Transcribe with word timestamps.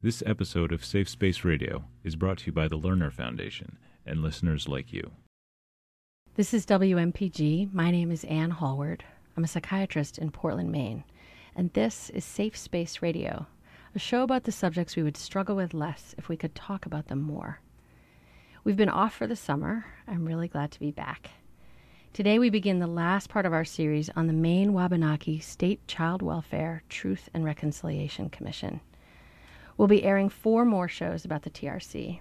This 0.00 0.22
episode 0.24 0.70
of 0.70 0.84
Safe 0.84 1.08
Space 1.08 1.42
Radio 1.42 1.82
is 2.04 2.14
brought 2.14 2.38
to 2.38 2.46
you 2.46 2.52
by 2.52 2.68
the 2.68 2.78
Lerner 2.78 3.12
Foundation 3.12 3.78
and 4.06 4.22
listeners 4.22 4.68
like 4.68 4.92
you. 4.92 5.10
This 6.36 6.54
is 6.54 6.64
WMPG. 6.66 7.74
My 7.74 7.90
name 7.90 8.12
is 8.12 8.22
Anne 8.22 8.52
Hallward. 8.52 9.02
I'm 9.36 9.42
a 9.42 9.48
psychiatrist 9.48 10.16
in 10.16 10.30
Portland, 10.30 10.70
Maine. 10.70 11.02
And 11.56 11.72
this 11.72 12.10
is 12.10 12.24
Safe 12.24 12.56
Space 12.56 13.02
Radio, 13.02 13.48
a 13.92 13.98
show 13.98 14.22
about 14.22 14.44
the 14.44 14.52
subjects 14.52 14.94
we 14.94 15.02
would 15.02 15.16
struggle 15.16 15.56
with 15.56 15.74
less 15.74 16.14
if 16.16 16.28
we 16.28 16.36
could 16.36 16.54
talk 16.54 16.86
about 16.86 17.08
them 17.08 17.20
more. 17.20 17.58
We've 18.62 18.76
been 18.76 18.88
off 18.88 19.16
for 19.16 19.26
the 19.26 19.34
summer. 19.34 19.84
I'm 20.06 20.24
really 20.24 20.46
glad 20.46 20.70
to 20.70 20.78
be 20.78 20.92
back. 20.92 21.28
Today 22.12 22.38
we 22.38 22.50
begin 22.50 22.78
the 22.78 22.86
last 22.86 23.28
part 23.28 23.46
of 23.46 23.52
our 23.52 23.64
series 23.64 24.10
on 24.14 24.28
the 24.28 24.32
Maine 24.32 24.72
Wabanaki 24.72 25.40
State 25.40 25.88
Child 25.88 26.22
Welfare 26.22 26.84
Truth 26.88 27.28
and 27.34 27.44
Reconciliation 27.44 28.30
Commission. 28.30 28.80
We'll 29.78 29.86
be 29.86 30.02
airing 30.02 30.28
four 30.28 30.64
more 30.64 30.88
shows 30.88 31.24
about 31.24 31.42
the 31.42 31.50
TRC. 31.50 32.18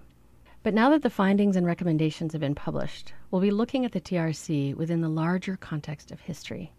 But 0.61 0.75
now 0.75 0.91
that 0.91 1.01
the 1.01 1.09
findings 1.09 1.55
and 1.55 1.65
recommendations 1.65 2.33
have 2.33 2.41
been 2.41 2.53
published, 2.53 3.13
we'll 3.31 3.41
be 3.41 3.49
looking 3.49 3.83
at 3.83 3.93
the 3.93 3.99
TRC 3.99 4.75
within 4.75 5.01
the 5.01 5.09
larger 5.09 5.57
context 5.57 6.11
of 6.11 6.19
history, 6.19 6.71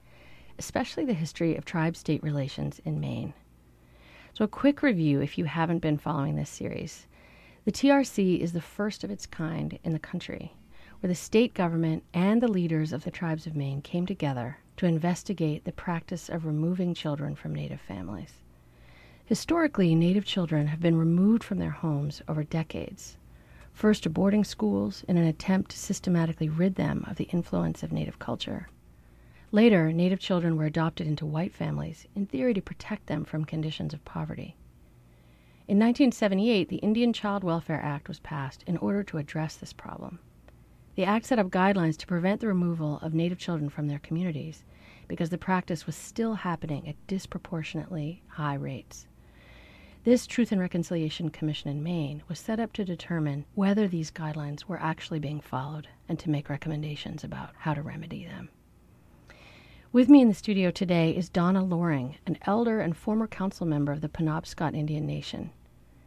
especially 0.56 1.04
the 1.04 1.14
history 1.14 1.56
of 1.56 1.64
tribe 1.64 1.96
state 1.96 2.22
relations 2.22 2.80
in 2.84 3.00
Maine. 3.00 3.34
So, 4.34 4.44
a 4.44 4.48
quick 4.48 4.80
review 4.80 5.20
if 5.20 5.36
you 5.36 5.46
haven't 5.46 5.80
been 5.80 5.98
following 5.98 6.36
this 6.36 6.48
series. 6.48 7.08
The 7.64 7.72
TRC 7.72 8.38
is 8.38 8.52
the 8.52 8.60
first 8.60 9.02
of 9.02 9.10
its 9.10 9.26
kind 9.26 9.80
in 9.82 9.92
the 9.92 9.98
country, 9.98 10.54
where 11.00 11.08
the 11.08 11.16
state 11.16 11.54
government 11.54 12.04
and 12.14 12.40
the 12.40 12.46
leaders 12.46 12.92
of 12.92 13.02
the 13.02 13.10
tribes 13.10 13.48
of 13.48 13.56
Maine 13.56 13.82
came 13.82 14.06
together 14.06 14.58
to 14.76 14.86
investigate 14.86 15.64
the 15.64 15.72
practice 15.72 16.28
of 16.28 16.46
removing 16.46 16.94
children 16.94 17.34
from 17.34 17.52
Native 17.52 17.80
families. 17.80 18.44
Historically, 19.28 19.94
Native 19.94 20.24
children 20.24 20.68
have 20.68 20.80
been 20.80 20.96
removed 20.96 21.44
from 21.44 21.58
their 21.58 21.68
homes 21.68 22.22
over 22.28 22.42
decades 22.42 23.18
first 23.74 24.02
to 24.02 24.08
boarding 24.08 24.42
schools 24.42 25.04
in 25.06 25.18
an 25.18 25.26
attempt 25.26 25.70
to 25.70 25.78
systematically 25.78 26.48
rid 26.48 26.76
them 26.76 27.04
of 27.06 27.16
the 27.16 27.24
influence 27.24 27.82
of 27.82 27.92
Native 27.92 28.18
culture. 28.18 28.70
Later, 29.52 29.92
Native 29.92 30.18
children 30.18 30.56
were 30.56 30.64
adopted 30.64 31.06
into 31.06 31.26
white 31.26 31.52
families, 31.52 32.06
in 32.14 32.24
theory 32.24 32.54
to 32.54 32.62
protect 32.62 33.06
them 33.06 33.22
from 33.22 33.44
conditions 33.44 33.92
of 33.92 34.02
poverty. 34.06 34.56
In 35.68 35.78
1978, 35.78 36.70
the 36.70 36.76
Indian 36.76 37.12
Child 37.12 37.44
Welfare 37.44 37.82
Act 37.82 38.08
was 38.08 38.20
passed 38.20 38.64
in 38.66 38.78
order 38.78 39.02
to 39.02 39.18
address 39.18 39.56
this 39.56 39.74
problem. 39.74 40.20
The 40.94 41.04
act 41.04 41.26
set 41.26 41.38
up 41.38 41.50
guidelines 41.50 41.98
to 41.98 42.06
prevent 42.06 42.40
the 42.40 42.48
removal 42.48 42.98
of 43.02 43.12
Native 43.12 43.38
children 43.38 43.68
from 43.68 43.88
their 43.88 43.98
communities 43.98 44.64
because 45.06 45.28
the 45.28 45.36
practice 45.36 45.84
was 45.84 45.96
still 45.96 46.32
happening 46.32 46.88
at 46.88 47.06
disproportionately 47.06 48.22
high 48.28 48.54
rates. 48.54 49.06
This 50.08 50.26
Truth 50.26 50.52
and 50.52 50.60
Reconciliation 50.62 51.28
Commission 51.28 51.68
in 51.68 51.82
Maine 51.82 52.22
was 52.28 52.38
set 52.38 52.58
up 52.58 52.72
to 52.72 52.82
determine 52.82 53.44
whether 53.54 53.86
these 53.86 54.10
guidelines 54.10 54.64
were 54.64 54.80
actually 54.80 55.18
being 55.18 55.38
followed 55.38 55.86
and 56.08 56.18
to 56.18 56.30
make 56.30 56.48
recommendations 56.48 57.24
about 57.24 57.50
how 57.58 57.74
to 57.74 57.82
remedy 57.82 58.24
them. 58.24 58.48
With 59.92 60.08
me 60.08 60.22
in 60.22 60.28
the 60.28 60.34
studio 60.34 60.70
today 60.70 61.14
is 61.14 61.28
Donna 61.28 61.62
Loring, 61.62 62.16
an 62.26 62.38
elder 62.46 62.80
and 62.80 62.96
former 62.96 63.26
council 63.26 63.66
member 63.66 63.92
of 63.92 64.00
the 64.00 64.08
Penobscot 64.08 64.74
Indian 64.74 65.04
Nation. 65.04 65.50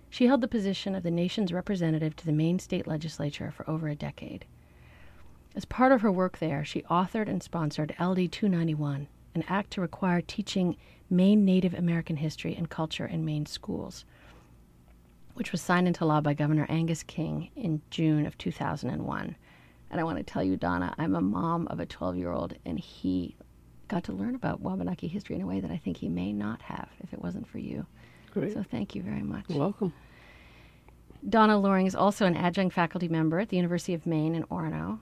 She 0.10 0.26
held 0.26 0.42
the 0.42 0.48
position 0.48 0.96
of 0.96 1.04
the 1.04 1.12
nation's 1.12 1.54
representative 1.54 2.16
to 2.16 2.26
the 2.26 2.32
Maine 2.32 2.58
state 2.58 2.88
legislature 2.88 3.52
for 3.52 3.70
over 3.70 3.88
a 3.88 3.94
decade. 3.94 4.46
As 5.54 5.66
part 5.66 5.92
of 5.92 6.02
her 6.02 6.12
work 6.12 6.40
there, 6.40 6.66
she 6.66 6.82
authored 6.90 7.30
and 7.30 7.44
sponsored 7.44 7.94
LD 8.00 8.32
291, 8.32 9.10
an 9.36 9.44
act 9.48 9.72
to 9.72 9.82
require 9.82 10.22
teaching 10.22 10.78
Maine 11.10 11.46
Native 11.46 11.74
American 11.74 12.16
history 12.16 12.56
and 12.56 12.70
culture 12.70 13.06
in 13.06 13.26
Maine 13.26 13.46
schools, 13.46 14.06
which 15.34 15.52
was 15.52 15.62
signed 15.62 15.88
into 15.88 16.06
law 16.06 16.22
by 16.22 16.34
Governor 16.34 16.66
Angus 16.70 17.04
King 17.04 17.50
in 17.56 17.82
June 17.90 18.26
of 18.26 18.38
2001. 18.38 19.36
And 19.90 20.00
I 20.00 20.04
want 20.04 20.18
to 20.18 20.24
tell 20.24 20.44
you, 20.44 20.56
Donna, 20.56 20.96
I'm 20.98 21.16
a 21.16 21.22
mom 21.22 21.68
of 21.68 21.80
a 21.80 21.86
12 21.86 22.16
year 22.16 22.32
old, 22.32 22.56
and 22.66 22.80
he 22.80 23.36
got 23.90 24.06
to 24.06 24.14
learn 24.14 24.36
about 24.36 24.62
Wabanaki 24.62 25.08
history 25.08 25.36
in 25.36 25.42
a 25.42 25.48
way 25.48 25.60
that 25.60 25.70
I 25.70 25.78
think 25.78 25.98
he 25.98 26.08
may 26.08 26.32
not 26.32 26.62
have 26.62 26.88
if 27.04 27.12
it 27.12 27.22
wasn't 27.22 27.48
for 27.48 27.60
you. 27.60 27.86
Great. 28.32 28.54
So 28.54 28.64
thank 28.64 28.96
you 28.96 29.02
very 29.02 29.22
much. 29.22 29.44
You're 29.50 29.60
welcome. 29.60 29.94
Donna 31.28 31.60
Loring 31.60 31.86
is 31.86 31.94
also 31.94 32.26
an 32.26 32.36
adjunct 32.36 32.74
faculty 32.74 33.08
member 33.08 33.40
at 33.40 33.50
the 33.50 33.58
University 33.58 33.94
of 33.94 34.06
Maine 34.06 34.34
in 34.34 34.44
Orono. 34.46 35.00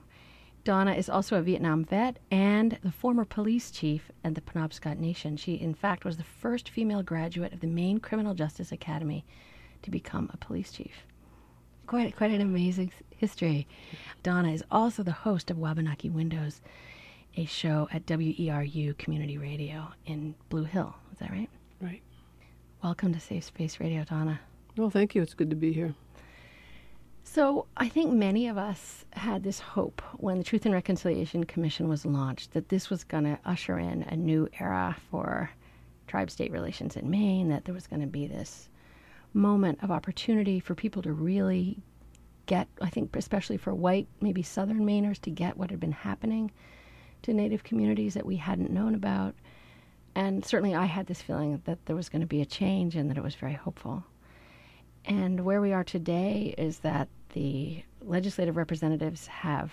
Donna 0.62 0.92
is 0.92 1.08
also 1.08 1.36
a 1.36 1.42
Vietnam 1.42 1.84
vet 1.84 2.18
and 2.30 2.78
the 2.82 2.92
former 2.92 3.24
police 3.24 3.70
chief 3.70 4.10
at 4.22 4.34
the 4.34 4.42
Penobscot 4.42 4.98
Nation. 4.98 5.36
She, 5.36 5.54
in 5.54 5.74
fact, 5.74 6.04
was 6.04 6.18
the 6.18 6.24
first 6.24 6.68
female 6.68 7.02
graduate 7.02 7.52
of 7.52 7.60
the 7.60 7.66
Maine 7.66 7.98
Criminal 7.98 8.34
Justice 8.34 8.70
Academy 8.70 9.24
to 9.82 9.90
become 9.90 10.30
a 10.32 10.36
police 10.36 10.70
chief. 10.70 11.06
Quite, 11.86 12.14
quite 12.14 12.30
an 12.30 12.42
amazing 12.42 12.92
history. 13.16 13.66
Donna 14.22 14.52
is 14.52 14.62
also 14.70 15.02
the 15.02 15.10
host 15.12 15.50
of 15.50 15.58
Wabanaki 15.58 16.10
Windows, 16.10 16.60
a 17.36 17.46
show 17.46 17.88
at 17.90 18.06
WERU 18.06 18.96
Community 18.98 19.38
Radio 19.38 19.88
in 20.04 20.34
Blue 20.50 20.64
Hill. 20.64 20.94
Is 21.12 21.18
that 21.20 21.30
right? 21.30 21.48
Right. 21.80 22.02
Welcome 22.84 23.14
to 23.14 23.20
Safe 23.20 23.44
Space 23.44 23.80
Radio, 23.80 24.04
Donna. 24.04 24.40
Well, 24.76 24.90
thank 24.90 25.14
you. 25.14 25.22
It's 25.22 25.34
good 25.34 25.50
to 25.50 25.56
be 25.56 25.72
here. 25.72 25.94
So, 27.32 27.66
I 27.76 27.88
think 27.88 28.12
many 28.12 28.48
of 28.48 28.58
us 28.58 29.04
had 29.12 29.44
this 29.44 29.60
hope 29.60 30.02
when 30.14 30.38
the 30.38 30.42
Truth 30.42 30.64
and 30.64 30.74
Reconciliation 30.74 31.44
Commission 31.44 31.88
was 31.88 32.04
launched 32.04 32.54
that 32.54 32.70
this 32.70 32.90
was 32.90 33.04
going 33.04 33.22
to 33.22 33.38
usher 33.44 33.78
in 33.78 34.02
a 34.02 34.16
new 34.16 34.48
era 34.58 34.96
for 35.12 35.48
tribe 36.08 36.28
state 36.32 36.50
relations 36.50 36.96
in 36.96 37.08
Maine, 37.08 37.48
that 37.50 37.66
there 37.66 37.72
was 37.72 37.86
going 37.86 38.00
to 38.00 38.08
be 38.08 38.26
this 38.26 38.68
moment 39.32 39.78
of 39.80 39.92
opportunity 39.92 40.58
for 40.58 40.74
people 40.74 41.02
to 41.02 41.12
really 41.12 41.78
get, 42.46 42.66
I 42.82 42.90
think, 42.90 43.14
especially 43.14 43.58
for 43.58 43.72
white, 43.76 44.08
maybe 44.20 44.42
southern 44.42 44.80
Mainers, 44.80 45.20
to 45.20 45.30
get 45.30 45.56
what 45.56 45.70
had 45.70 45.78
been 45.78 45.92
happening 45.92 46.50
to 47.22 47.32
Native 47.32 47.62
communities 47.62 48.14
that 48.14 48.26
we 48.26 48.38
hadn't 48.38 48.72
known 48.72 48.96
about. 48.96 49.36
And 50.16 50.44
certainly 50.44 50.74
I 50.74 50.86
had 50.86 51.06
this 51.06 51.22
feeling 51.22 51.62
that 51.64 51.86
there 51.86 51.94
was 51.94 52.08
going 52.08 52.22
to 52.22 52.26
be 52.26 52.42
a 52.42 52.44
change 52.44 52.96
and 52.96 53.08
that 53.08 53.16
it 53.16 53.22
was 53.22 53.36
very 53.36 53.54
hopeful. 53.54 54.02
And 55.04 55.44
where 55.44 55.60
we 55.60 55.72
are 55.72 55.84
today 55.84 56.56
is 56.58 56.80
that 56.80 57.08
the 57.30 57.82
legislative 58.00 58.56
representatives 58.56 59.26
have 59.26 59.72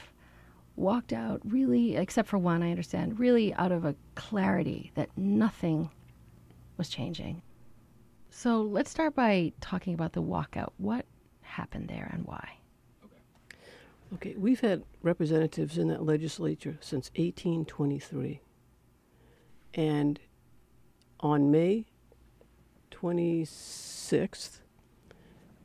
walked 0.75 1.11
out 1.11 1.41
really, 1.43 1.95
except 1.95 2.27
for 2.27 2.37
one, 2.37 2.61
I 2.61 2.69
understand, 2.69 3.19
really 3.19 3.53
out 3.55 3.71
of 3.71 3.85
a 3.85 3.95
clarity 4.15 4.91
that 4.95 5.09
nothing 5.17 5.89
was 6.77 6.89
changing. 6.89 7.41
So 8.29 8.61
let's 8.61 8.91
start 8.91 9.15
by 9.15 9.53
talking 9.61 9.93
about 9.93 10.13
the 10.13 10.21
walkout. 10.21 10.73
What 10.77 11.05
happened 11.41 11.87
there 11.89 12.09
and 12.13 12.25
why? 12.25 12.59
Okay, 14.13 14.35
we've 14.37 14.61
had 14.61 14.83
representatives 15.01 15.77
in 15.77 15.87
that 15.89 16.03
legislature 16.03 16.77
since 16.79 17.09
1823. 17.15 18.39
And 19.73 20.19
on 21.19 21.51
May 21.51 21.87
26th, 22.91 24.59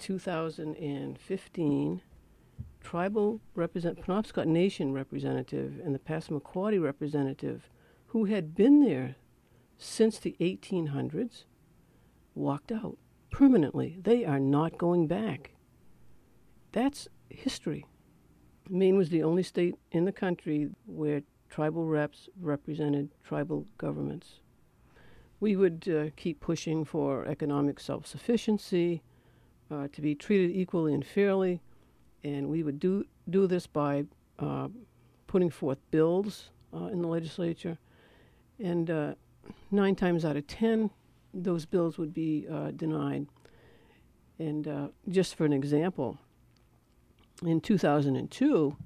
2015, 0.02 2.02
tribal 2.80 3.40
represent 3.54 4.04
Penobscot 4.04 4.46
Nation 4.46 4.92
representative 4.92 5.80
and 5.84 5.94
the 5.94 6.00
Passamaquoddy 6.00 6.82
representative, 6.82 7.70
who 8.08 8.24
had 8.24 8.56
been 8.56 8.84
there 8.84 9.14
since 9.78 10.18
the 10.18 10.34
1800s, 10.40 11.44
walked 12.34 12.72
out 12.72 12.98
permanently. 13.30 13.96
They 14.02 14.24
are 14.24 14.40
not 14.40 14.76
going 14.76 15.06
back. 15.06 15.52
That's 16.72 17.06
history. 17.28 17.86
Maine 18.68 18.96
was 18.96 19.10
the 19.10 19.22
only 19.22 19.44
state 19.44 19.76
in 19.92 20.04
the 20.04 20.12
country 20.12 20.68
where 20.84 21.22
tribal 21.48 21.86
reps 21.86 22.28
represented 22.40 23.10
tribal 23.22 23.66
governments. 23.78 24.40
We 25.38 25.54
would 25.54 25.88
uh, 25.88 26.10
keep 26.16 26.40
pushing 26.40 26.84
for 26.84 27.24
economic 27.26 27.78
self 27.78 28.04
sufficiency, 28.06 29.02
uh, 29.72 29.88
to 29.92 30.00
be 30.00 30.14
treated 30.14 30.54
equally 30.54 30.92
and 30.92 31.04
fairly, 31.04 31.60
and 32.22 32.48
we 32.48 32.62
would 32.62 32.78
do, 32.78 33.06
do 33.30 33.46
this 33.46 33.66
by 33.66 34.04
uh, 34.38 34.68
putting 35.26 35.50
forth 35.50 35.78
bills 35.90 36.50
uh, 36.74 36.86
in 36.86 37.00
the 37.00 37.08
legislature. 37.08 37.78
And 38.58 38.90
uh, 38.90 39.14
nine 39.70 39.96
times 39.96 40.24
out 40.24 40.36
of 40.36 40.46
ten, 40.46 40.90
those 41.32 41.64
bills 41.64 41.96
would 41.98 42.12
be 42.12 42.46
uh, 42.50 42.72
denied. 42.72 43.26
And 44.38 44.90
just 45.08 45.36
for 45.36 45.44
an 45.44 45.52
example, 45.52 46.18
in 47.44 47.60
2002, 47.60 48.76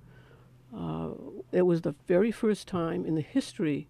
uh, 0.77 1.09
it 1.53 1.62
was 1.62 1.81
the 1.81 1.94
very 2.06 2.31
first 2.31 2.69
time 2.69 3.06
in 3.06 3.15
the 3.15 3.23
history 3.23 3.89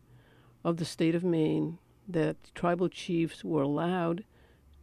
of 0.65 0.77
the 0.77 0.85
state 0.85 1.15
of 1.15 1.25
Maine 1.25 1.79
that 2.09 2.37
tribal 2.55 2.89
chiefs 2.89 3.43
were 3.43 3.63
allowed 3.63 4.25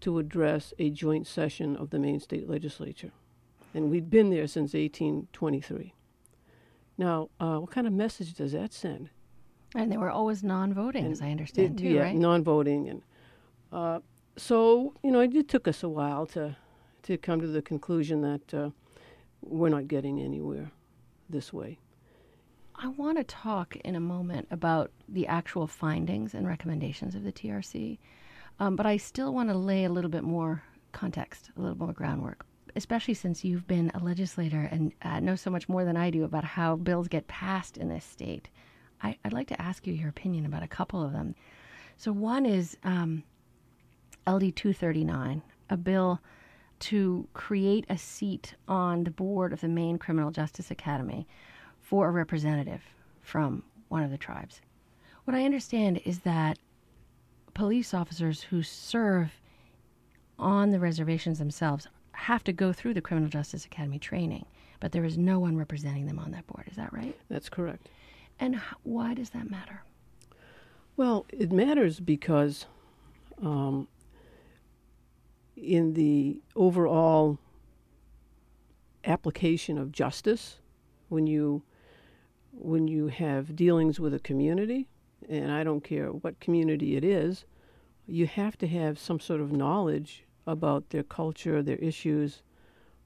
to 0.03 0.19
address 0.19 0.73
a 0.79 0.89
joint 0.89 1.25
session 1.27 1.75
of 1.75 1.89
the 1.89 1.99
Maine 1.99 2.19
state 2.19 2.49
legislature. 2.49 3.11
And 3.73 3.89
we'd 3.89 4.09
been 4.09 4.29
there 4.29 4.47
since 4.47 4.73
1823. 4.73 5.93
Now, 6.97 7.29
uh, 7.39 7.57
what 7.57 7.71
kind 7.71 7.87
of 7.87 7.93
message 7.93 8.33
does 8.35 8.51
that 8.51 8.73
send? 8.73 9.09
And 9.75 9.91
they 9.91 9.97
were 9.97 10.11
always 10.11 10.43
non-voting, 10.43 11.05
And 11.05 11.11
as 11.13 11.21
I 11.21 11.31
understand, 11.31 11.79
it- 11.79 11.83
too, 11.83 11.89
yeah, 11.89 12.01
right? 12.03 12.15
non-voting, 12.15 12.89
and 12.89 13.01
uh, 13.71 13.99
so 14.37 14.93
you 15.03 15.09
know, 15.11 15.19
it, 15.21 15.33
it 15.35 15.47
took 15.47 15.67
us 15.67 15.81
a 15.83 15.89
while 15.89 16.25
to 16.27 16.55
to 17.03 17.17
come 17.17 17.41
to 17.41 17.47
the 17.47 17.61
conclusion 17.61 18.21
that 18.21 18.53
uh, 18.53 18.69
we're 19.41 19.69
not 19.69 19.87
getting 19.87 20.21
anywhere 20.21 20.71
this 21.29 21.51
way. 21.51 21.79
I 22.75 22.87
want 22.89 23.17
to 23.17 23.23
talk 23.23 23.75
in 23.77 23.95
a 23.95 23.99
moment 23.99 24.47
about 24.51 24.91
the 25.09 25.25
actual 25.27 25.65
findings 25.67 26.33
and 26.35 26.47
recommendations 26.47 27.13
of 27.15 27.23
the 27.23 27.31
TRC, 27.31 27.97
um, 28.59 28.75
but 28.75 28.85
I 28.85 28.97
still 28.97 29.33
want 29.33 29.49
to 29.49 29.57
lay 29.57 29.85
a 29.85 29.89
little 29.89 30.09
bit 30.09 30.23
more 30.23 30.63
context, 30.91 31.49
a 31.57 31.61
little 31.61 31.77
more 31.77 31.93
groundwork, 31.93 32.45
especially 32.75 33.13
since 33.13 33.43
you've 33.43 33.67
been 33.67 33.91
a 33.93 33.99
legislator 33.99 34.69
and 34.71 34.93
uh, 35.01 35.19
know 35.19 35.35
so 35.35 35.49
much 35.49 35.67
more 35.67 35.85
than 35.85 35.97
I 35.97 36.09
do 36.09 36.23
about 36.23 36.43
how 36.43 36.75
bills 36.75 37.07
get 37.07 37.27
passed 37.27 37.77
in 37.77 37.89
this 37.89 38.05
state. 38.05 38.49
I, 39.01 39.17
would 39.23 39.33
like 39.33 39.47
to 39.47 39.61
ask 39.61 39.85
you 39.85 39.93
your 39.93 40.09
opinion 40.09 40.45
about 40.45 40.63
a 40.63 40.67
couple 40.67 41.03
of 41.03 41.11
them. 41.11 41.35
So, 41.97 42.11
one 42.11 42.45
is 42.45 42.77
um, 42.83 43.23
LD 44.27 44.55
239, 44.55 45.41
a 45.69 45.77
bill 45.77 46.21
to 46.79 47.27
create 47.33 47.85
a 47.89 47.97
seat 47.97 48.55
on 48.67 49.03
the 49.03 49.11
board 49.11 49.53
of 49.53 49.61
the 49.61 49.67
Maine 49.67 49.97
Criminal 49.97 50.31
Justice 50.31 50.71
Academy 50.71 51.27
for 51.79 52.07
a 52.07 52.11
representative 52.11 52.81
from 53.21 53.63
one 53.89 54.03
of 54.03 54.11
the 54.11 54.17
tribes. 54.17 54.61
What 55.25 55.35
I 55.35 55.45
understand 55.45 56.01
is 56.03 56.19
that 56.19 56.57
police 57.53 57.93
officers 57.93 58.41
who 58.43 58.63
serve 58.63 59.39
on 60.39 60.71
the 60.71 60.79
reservations 60.79 61.39
themselves 61.39 61.87
have 62.13 62.43
to 62.43 62.53
go 62.53 62.73
through 62.73 62.93
the 62.93 63.01
Criminal 63.01 63.29
Justice 63.29 63.65
Academy 63.65 63.99
training, 63.99 64.45
but 64.79 64.91
there 64.91 65.05
is 65.05 65.17
no 65.17 65.39
one 65.39 65.57
representing 65.57 66.05
them 66.05 66.19
on 66.19 66.31
that 66.31 66.47
board. 66.47 66.67
Is 66.69 66.77
that 66.77 66.93
right? 66.93 67.17
That's 67.29 67.49
correct. 67.49 67.89
And 68.39 68.59
why 68.83 69.13
does 69.13 69.31
that 69.31 69.49
matter? 69.49 69.83
Well, 70.95 71.25
it 71.29 71.51
matters 71.51 71.99
because 71.99 72.65
um, 73.41 73.87
in 75.55 75.93
the 75.93 76.41
overall 76.55 77.39
application 79.05 79.77
of 79.77 79.91
justice, 79.91 80.57
when 81.09 81.27
you 81.27 81.63
when 82.55 82.87
you 82.87 83.07
have 83.07 83.55
dealings 83.55 83.99
with 83.99 84.13
a 84.13 84.19
community, 84.19 84.87
and 85.29 85.51
I 85.51 85.63
don't 85.63 85.83
care 85.83 86.07
what 86.07 86.39
community 86.39 86.95
it 86.95 87.03
is, 87.03 87.45
you 88.07 88.27
have 88.27 88.57
to 88.59 88.67
have 88.67 88.99
some 88.99 89.19
sort 89.19 89.41
of 89.41 89.51
knowledge 89.51 90.25
about 90.45 90.89
their 90.89 91.03
culture, 91.03 91.61
their 91.61 91.77
issues, 91.77 92.41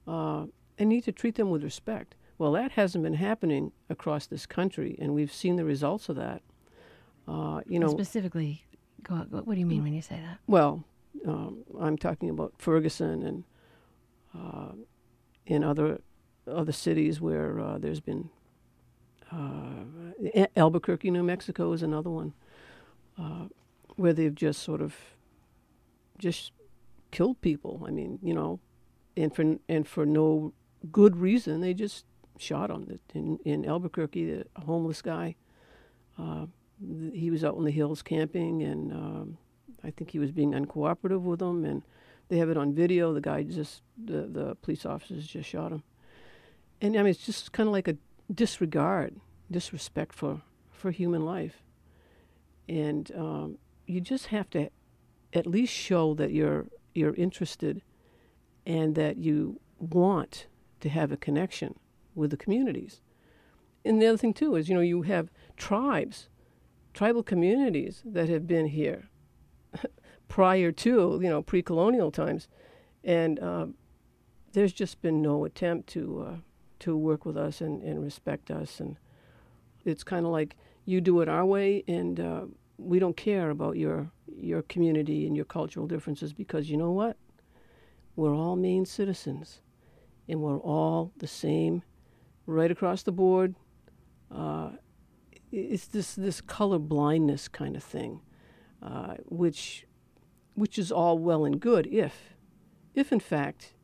uh, 0.06 0.46
and 0.78 0.88
need 0.88 1.04
to 1.04 1.12
treat 1.12 1.36
them 1.36 1.50
with 1.50 1.62
respect. 1.62 2.14
Well, 2.38 2.52
that 2.52 2.72
hasn't 2.72 3.04
been 3.04 3.14
happening 3.14 3.72
across 3.90 4.26
this 4.26 4.46
country, 4.46 4.96
and 5.00 5.14
we've 5.14 5.32
seen 5.32 5.56
the 5.56 5.64
results 5.64 6.08
of 6.08 6.16
that. 6.16 6.42
Uh, 7.26 7.60
you 7.66 7.78
know, 7.78 7.88
specifically, 7.88 8.64
what 9.08 9.46
do 9.46 9.58
you 9.58 9.66
mean 9.66 9.82
when 9.82 9.92
you 9.92 10.02
say 10.02 10.16
that? 10.16 10.38
Well, 10.46 10.84
um, 11.26 11.64
I'm 11.78 11.98
talking 11.98 12.30
about 12.30 12.54
Ferguson 12.58 13.22
and 13.22 13.44
uh, 14.36 14.72
in 15.46 15.64
other 15.64 16.00
other 16.46 16.72
cities 16.72 17.20
where 17.20 17.60
uh, 17.60 17.78
there's 17.78 18.00
been 18.00 18.30
uh, 19.30 20.46
Albuquerque, 20.56 21.10
New 21.10 21.22
Mexico 21.22 21.72
is 21.72 21.82
another 21.82 22.10
one 22.10 22.32
uh, 23.18 23.46
where 23.96 24.12
they've 24.12 24.34
just 24.34 24.62
sort 24.62 24.80
of 24.80 24.94
just 26.18 26.52
killed 27.10 27.40
people. 27.40 27.84
I 27.86 27.90
mean, 27.90 28.18
you 28.22 28.34
know, 28.34 28.60
and 29.16 29.34
for 29.34 29.56
and 29.68 29.86
for 29.86 30.06
no 30.06 30.52
good 30.92 31.16
reason, 31.16 31.60
they 31.60 31.74
just 31.74 32.04
shot 32.38 32.70
him. 32.70 32.98
In, 33.14 33.38
in 33.44 33.64
Albuquerque, 33.66 34.24
the 34.24 34.46
homeless 34.56 35.02
guy, 35.02 35.36
uh, 36.18 36.46
he 37.12 37.30
was 37.30 37.44
out 37.44 37.56
in 37.56 37.64
the 37.64 37.70
hills 37.70 38.02
camping, 38.02 38.62
and 38.62 38.92
um, 38.92 39.38
I 39.84 39.90
think 39.90 40.10
he 40.10 40.18
was 40.18 40.30
being 40.30 40.52
uncooperative 40.52 41.22
with 41.22 41.40
them. 41.40 41.64
And 41.64 41.82
they 42.28 42.38
have 42.38 42.50
it 42.50 42.56
on 42.56 42.72
video. 42.72 43.12
The 43.12 43.20
guy 43.20 43.42
just, 43.42 43.82
the, 44.02 44.22
the 44.22 44.56
police 44.62 44.86
officers 44.86 45.26
just 45.26 45.48
shot 45.48 45.72
him. 45.72 45.82
And 46.80 46.94
I 46.96 46.98
mean, 46.98 47.10
it's 47.10 47.26
just 47.26 47.52
kind 47.52 47.66
of 47.66 47.72
like 47.72 47.88
a 47.88 47.96
disregard, 48.32 49.16
disrespect 49.50 50.14
for, 50.14 50.42
for 50.70 50.90
human 50.90 51.24
life. 51.24 51.62
And 52.68 53.10
um, 53.16 53.58
you 53.86 54.00
just 54.00 54.26
have 54.26 54.50
to 54.50 54.70
at 55.32 55.46
least 55.46 55.72
show 55.72 56.14
that 56.14 56.32
you're 56.32 56.66
you're 56.94 57.14
interested 57.14 57.82
and 58.66 58.94
that 58.94 59.16
you 59.16 59.60
want 59.78 60.46
to 60.80 60.88
have 60.88 61.12
a 61.12 61.16
connection 61.16 61.78
with 62.14 62.30
the 62.30 62.36
communities. 62.36 63.00
And 63.84 64.02
the 64.02 64.06
other 64.06 64.18
thing 64.18 64.34
too 64.34 64.56
is, 64.56 64.68
you 64.68 64.74
know, 64.74 64.80
you 64.80 65.02
have 65.02 65.30
tribes, 65.56 66.28
tribal 66.92 67.22
communities 67.22 68.02
that 68.04 68.28
have 68.28 68.46
been 68.46 68.66
here 68.66 69.08
prior 70.28 70.72
to, 70.72 71.18
you 71.22 71.28
know, 71.28 71.42
pre-colonial 71.42 72.10
times, 72.10 72.48
and 73.04 73.38
uh, 73.38 73.66
there's 74.52 74.72
just 74.72 75.00
been 75.00 75.22
no 75.22 75.44
attempt 75.44 75.88
to 75.90 76.26
uh, 76.26 76.36
to 76.80 76.96
work 76.96 77.24
with 77.24 77.36
us 77.36 77.60
and, 77.60 77.82
and 77.82 78.02
respect 78.02 78.50
us, 78.50 78.80
and 78.80 78.96
it's 79.84 80.04
kind 80.04 80.26
of 80.26 80.32
like 80.32 80.56
you 80.84 81.00
do 81.00 81.20
it 81.20 81.28
our 81.28 81.44
way, 81.44 81.84
and 81.86 82.20
uh, 82.20 82.42
we 82.78 82.98
don't 82.98 83.16
care 83.16 83.50
about 83.50 83.76
your 83.76 84.10
your 84.26 84.62
community 84.62 85.26
and 85.26 85.34
your 85.36 85.44
cultural 85.44 85.86
differences 85.86 86.32
because 86.32 86.70
you 86.70 86.76
know 86.76 86.92
what, 86.92 87.16
we're 88.16 88.34
all 88.34 88.56
Maine 88.56 88.86
citizens, 88.86 89.60
and 90.28 90.40
we're 90.40 90.58
all 90.58 91.12
the 91.18 91.26
same 91.26 91.82
right 92.46 92.70
across 92.70 93.02
the 93.02 93.12
board. 93.12 93.54
Uh, 94.34 94.70
it's 95.50 95.86
this 95.86 96.14
this 96.14 96.40
color 96.40 96.78
blindness 96.78 97.48
kind 97.48 97.76
of 97.76 97.82
thing, 97.82 98.20
uh, 98.82 99.14
which 99.26 99.86
which 100.54 100.78
is 100.78 100.90
all 100.90 101.18
well 101.18 101.44
and 101.44 101.60
good 101.60 101.86
if 101.86 102.34
if 102.94 103.12
in 103.12 103.20
fact 103.20 103.74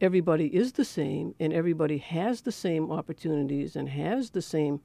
everybody 0.00 0.46
is 0.46 0.72
the 0.72 0.84
same 0.84 1.34
and 1.40 1.52
everybody 1.52 1.98
has 1.98 2.42
the 2.42 2.52
same 2.52 2.90
opportunities 2.90 3.76
and 3.76 3.88
has 3.88 4.30
the 4.30 4.42
same 4.42 4.80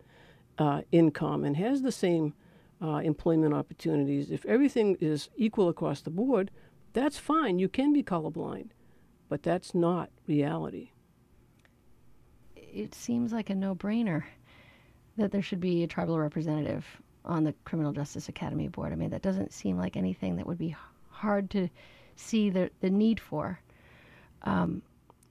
uh, 0.58 0.82
income 0.92 1.44
and 1.44 1.58
has 1.58 1.82
the 1.82 1.92
same 1.92 2.34
uh, 2.82 2.98
employment 2.98 3.54
opportunities. 3.54 4.32
If 4.32 4.46
everything 4.46 4.98
is 5.00 5.30
equal 5.36 5.70
across 5.70 6.02
the 6.02 6.10
board, 6.10 6.52
that's 6.94 7.18
fine. 7.18 7.60
You 7.60 7.70
can 7.70 7.94
be 7.94 8.04
colorblind, 8.04 8.70
but 9.28 9.44
that's 9.44 9.76
not 9.76 10.10
reality 10.28 10.92
it 12.74 12.94
seems 12.94 13.32
like 13.32 13.50
a 13.50 13.56
no 13.56 13.76
brainer 13.76 14.24
that 15.18 15.32
there 15.32 15.42
should 15.42 15.60
be 15.60 15.84
a 15.84 15.88
tribal 15.88 16.20
representative 16.20 16.86
on 17.26 17.44
the 17.44 17.54
Criminal 17.66 17.92
Justice 17.92 18.30
Academy 18.30 18.68
board. 18.68 18.94
I 18.94 18.96
mean, 18.96 19.10
that 19.10 19.22
doesn't 19.22 19.54
seem 19.54 19.78
like 19.78 19.98
anything 19.98 20.38
that 20.38 20.48
would 20.48 20.58
be 20.58 20.76
hard 21.10 21.50
to 21.52 21.70
see 22.16 22.50
the, 22.50 22.70
the 22.80 22.90
need 22.90 23.20
for. 23.20 23.60
Um, 24.44 24.82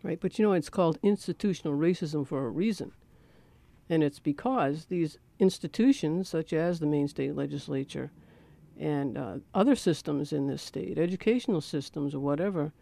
right, 0.08 0.20
but 0.20 0.38
you 0.38 0.44
know, 0.44 0.54
it's 0.54 0.70
called 0.70 0.98
institutional 1.02 1.78
racism 1.78 2.26
for 2.26 2.46
a 2.46 2.50
reason. 2.50 2.92
And 3.90 4.02
it's 4.02 4.18
because 4.18 4.86
these 4.86 5.18
institutions, 5.38 6.28
such 6.28 6.52
as 6.52 6.80
the 6.80 6.86
Maine 6.86 7.08
State 7.08 7.36
Legislature 7.36 8.10
and 8.78 9.18
uh, 9.18 9.36
other 9.54 9.76
systems 9.76 10.32
in 10.32 10.46
this 10.46 10.62
state, 10.62 10.98
educational 10.98 11.60
systems 11.60 12.14
or 12.14 12.20
whatever, 12.20 12.72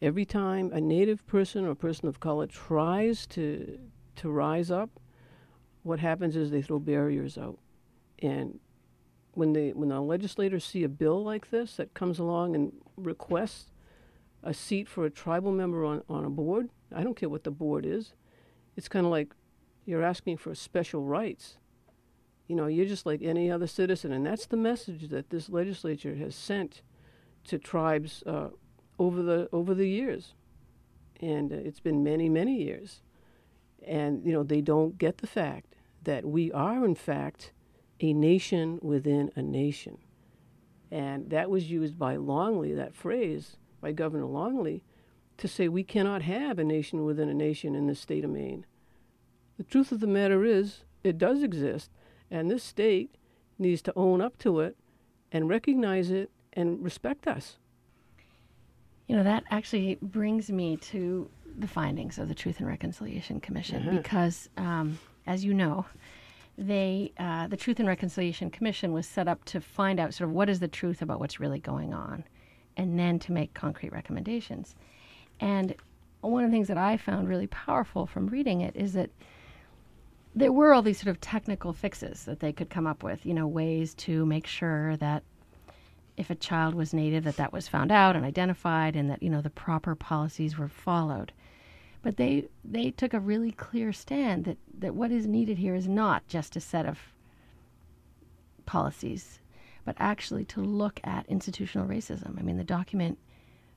every 0.00 0.24
time 0.24 0.70
a 0.72 0.80
native 0.80 1.26
person 1.26 1.66
or 1.66 1.74
person 1.74 2.08
of 2.08 2.20
color 2.20 2.46
tries 2.46 3.26
to 3.28 3.78
to 4.14 4.30
rise 4.30 4.70
up, 4.70 4.90
what 5.82 5.98
happens 5.98 6.36
is 6.36 6.50
they 6.50 6.62
throw 6.62 6.78
barriers 6.78 7.38
out. 7.38 7.58
And 8.20 8.60
when 9.32 9.52
they 9.52 9.70
when 9.70 9.88
the 9.88 10.00
legislators 10.00 10.64
see 10.64 10.84
a 10.84 10.88
bill 10.88 11.22
like 11.24 11.50
this 11.50 11.76
that 11.76 11.94
comes 11.94 12.18
along 12.18 12.54
and 12.54 12.72
requests 12.96 13.71
a 14.42 14.52
seat 14.52 14.88
for 14.88 15.04
a 15.04 15.10
tribal 15.10 15.52
member 15.52 15.84
on, 15.84 16.02
on 16.08 16.24
a 16.24 16.30
board, 16.30 16.68
I 16.94 17.02
don't 17.02 17.16
care 17.16 17.28
what 17.28 17.44
the 17.44 17.50
board 17.50 17.86
is. 17.86 18.14
It's 18.76 18.88
kind 18.88 19.06
of 19.06 19.12
like 19.12 19.34
you're 19.84 20.02
asking 20.02 20.38
for 20.38 20.54
special 20.54 21.04
rights. 21.04 21.58
You 22.48 22.56
know, 22.56 22.66
you're 22.66 22.86
just 22.86 23.06
like 23.06 23.22
any 23.22 23.50
other 23.50 23.66
citizen, 23.66 24.12
and 24.12 24.26
that's 24.26 24.46
the 24.46 24.56
message 24.56 25.08
that 25.08 25.30
this 25.30 25.48
legislature 25.48 26.14
has 26.16 26.34
sent 26.34 26.82
to 27.44 27.58
tribes 27.58 28.22
uh, 28.26 28.48
over 28.98 29.22
the 29.22 29.48
over 29.52 29.74
the 29.74 29.88
years, 29.88 30.34
and 31.20 31.52
uh, 31.52 31.56
it's 31.56 31.80
been 31.80 32.02
many 32.02 32.28
many 32.28 32.62
years, 32.62 33.00
and 33.86 34.24
you 34.24 34.32
know 34.32 34.42
they 34.42 34.60
don't 34.60 34.98
get 34.98 35.18
the 35.18 35.26
fact 35.26 35.74
that 36.02 36.24
we 36.24 36.52
are 36.52 36.84
in 36.84 36.94
fact 36.94 37.52
a 38.00 38.12
nation 38.12 38.78
within 38.82 39.30
a 39.34 39.42
nation, 39.42 39.98
and 40.90 41.30
that 41.30 41.48
was 41.48 41.70
used 41.70 41.98
by 41.98 42.16
Longley 42.16 42.74
that 42.74 42.94
phrase 42.94 43.56
by 43.82 43.92
Governor 43.92 44.24
Longley 44.24 44.82
to 45.36 45.48
say 45.48 45.68
we 45.68 45.84
cannot 45.84 46.22
have 46.22 46.58
a 46.58 46.64
nation 46.64 47.04
within 47.04 47.28
a 47.28 47.34
nation 47.34 47.74
in 47.74 47.86
the 47.86 47.94
state 47.94 48.24
of 48.24 48.30
Maine. 48.30 48.64
The 49.58 49.64
truth 49.64 49.92
of 49.92 50.00
the 50.00 50.06
matter 50.06 50.44
is 50.44 50.84
it 51.04 51.18
does 51.18 51.42
exist, 51.42 51.90
and 52.30 52.50
this 52.50 52.64
state 52.64 53.16
needs 53.58 53.82
to 53.82 53.92
own 53.96 54.20
up 54.20 54.38
to 54.38 54.60
it 54.60 54.76
and 55.30 55.48
recognize 55.48 56.10
it 56.10 56.30
and 56.52 56.82
respect 56.82 57.26
us. 57.26 57.58
You 59.08 59.16
know, 59.16 59.24
that 59.24 59.44
actually 59.50 59.98
brings 60.00 60.50
me 60.50 60.76
to 60.78 61.28
the 61.58 61.66
findings 61.66 62.18
of 62.18 62.28
the 62.28 62.34
Truth 62.34 62.60
and 62.60 62.68
Reconciliation 62.68 63.40
Commission 63.40 63.82
mm-hmm. 63.82 63.96
because, 63.96 64.48
um, 64.56 64.98
as 65.26 65.44
you 65.44 65.52
know, 65.52 65.84
they 66.56 67.12
uh, 67.18 67.46
the 67.46 67.56
Truth 67.56 67.78
and 67.78 67.88
Reconciliation 67.88 68.50
Commission 68.50 68.92
was 68.92 69.06
set 69.06 69.28
up 69.28 69.44
to 69.46 69.60
find 69.60 69.98
out 69.98 70.14
sort 70.14 70.28
of 70.28 70.34
what 70.34 70.48
is 70.48 70.60
the 70.60 70.68
truth 70.68 71.02
about 71.02 71.18
what's 71.18 71.40
really 71.40 71.58
going 71.58 71.92
on, 71.92 72.24
and 72.76 72.98
then 72.98 73.18
to 73.20 73.32
make 73.32 73.54
concrete 73.54 73.92
recommendations. 73.92 74.74
And 75.40 75.74
one 76.20 76.44
of 76.44 76.50
the 76.50 76.54
things 76.54 76.68
that 76.68 76.78
I 76.78 76.96
found 76.96 77.28
really 77.28 77.48
powerful 77.48 78.06
from 78.06 78.28
reading 78.28 78.60
it 78.60 78.76
is 78.76 78.92
that 78.92 79.10
there 80.34 80.52
were 80.52 80.72
all 80.72 80.82
these 80.82 80.98
sort 80.98 81.08
of 81.08 81.20
technical 81.20 81.72
fixes 81.72 82.24
that 82.24 82.40
they 82.40 82.52
could 82.52 82.70
come 82.70 82.86
up 82.86 83.02
with, 83.02 83.26
you 83.26 83.34
know, 83.34 83.46
ways 83.46 83.94
to 83.94 84.24
make 84.24 84.46
sure 84.46 84.96
that 84.96 85.22
if 86.16 86.30
a 86.30 86.34
child 86.34 86.74
was 86.74 86.94
native 86.94 87.24
that 87.24 87.36
that 87.36 87.52
was 87.52 87.68
found 87.68 87.90
out 87.90 88.16
and 88.16 88.24
identified 88.24 88.96
and 88.96 89.10
that, 89.10 89.22
you 89.22 89.30
know, 89.30 89.40
the 89.40 89.50
proper 89.50 89.94
policies 89.94 90.56
were 90.56 90.68
followed. 90.68 91.32
But 92.02 92.16
they 92.16 92.48
they 92.64 92.90
took 92.90 93.14
a 93.14 93.20
really 93.20 93.52
clear 93.52 93.92
stand 93.92 94.44
that, 94.44 94.58
that 94.78 94.94
what 94.94 95.12
is 95.12 95.26
needed 95.26 95.58
here 95.58 95.74
is 95.74 95.88
not 95.88 96.26
just 96.26 96.56
a 96.56 96.60
set 96.60 96.86
of 96.86 96.98
policies, 98.66 99.40
but 99.84 99.96
actually 99.98 100.44
to 100.46 100.60
look 100.60 101.00
at 101.04 101.26
institutional 101.26 101.86
racism. 101.88 102.38
I 102.38 102.42
mean, 102.42 102.56
the 102.56 102.64
document 102.64 103.18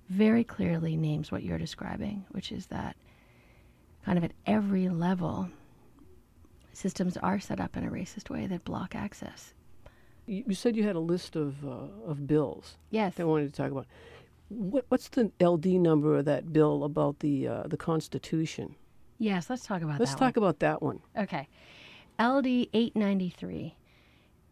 very 0.10 0.44
clearly 0.44 0.96
names 0.96 1.32
what 1.32 1.44
you're 1.44 1.58
describing, 1.58 2.26
which 2.30 2.52
is 2.52 2.68
that 2.68 2.96
kind 4.06 4.18
of 4.18 4.24
at 4.24 4.34
every 4.46 4.88
level, 4.90 5.50
systems 6.74 7.18
are 7.18 7.40
set 7.40 7.60
up 7.60 7.76
in 7.78 7.84
a 7.86 7.90
racist 7.90 8.30
way 8.30 8.46
that 8.48 8.64
block 8.64 8.96
access. 8.96 9.54
You 10.28 10.54
said 10.56 10.76
you 10.76 10.84
had 10.84 10.96
a 10.96 11.00
list 11.00 11.36
of 11.36 11.64
uh, 11.66 11.88
of 12.08 12.26
bills 12.28 12.78
Yes. 12.90 13.16
that 13.16 13.24
I 13.24 13.26
wanted 13.26 13.54
to 13.54 13.56
talk 13.62 13.72
about. 13.72 13.86
What, 14.50 14.86
what's 14.90 15.10
the 15.10 15.32
LD 15.42 15.66
number 15.66 16.18
of 16.18 16.26
that 16.26 16.52
bill 16.52 16.84
about 16.84 17.20
the 17.20 17.48
uh, 17.48 17.64
the 17.68 17.78
Constitution? 17.78 18.76
Yes, 19.18 19.50
let's 19.50 19.66
talk 19.66 19.82
about 19.82 20.00
Let's 20.00 20.12
that 20.14 20.20
talk 20.20 20.38
about 20.38 20.60
that 20.60 20.82
one. 20.82 21.00
one. 21.14 21.24
Okay. 21.24 21.48
LD 22.20 22.68
893. 22.74 23.76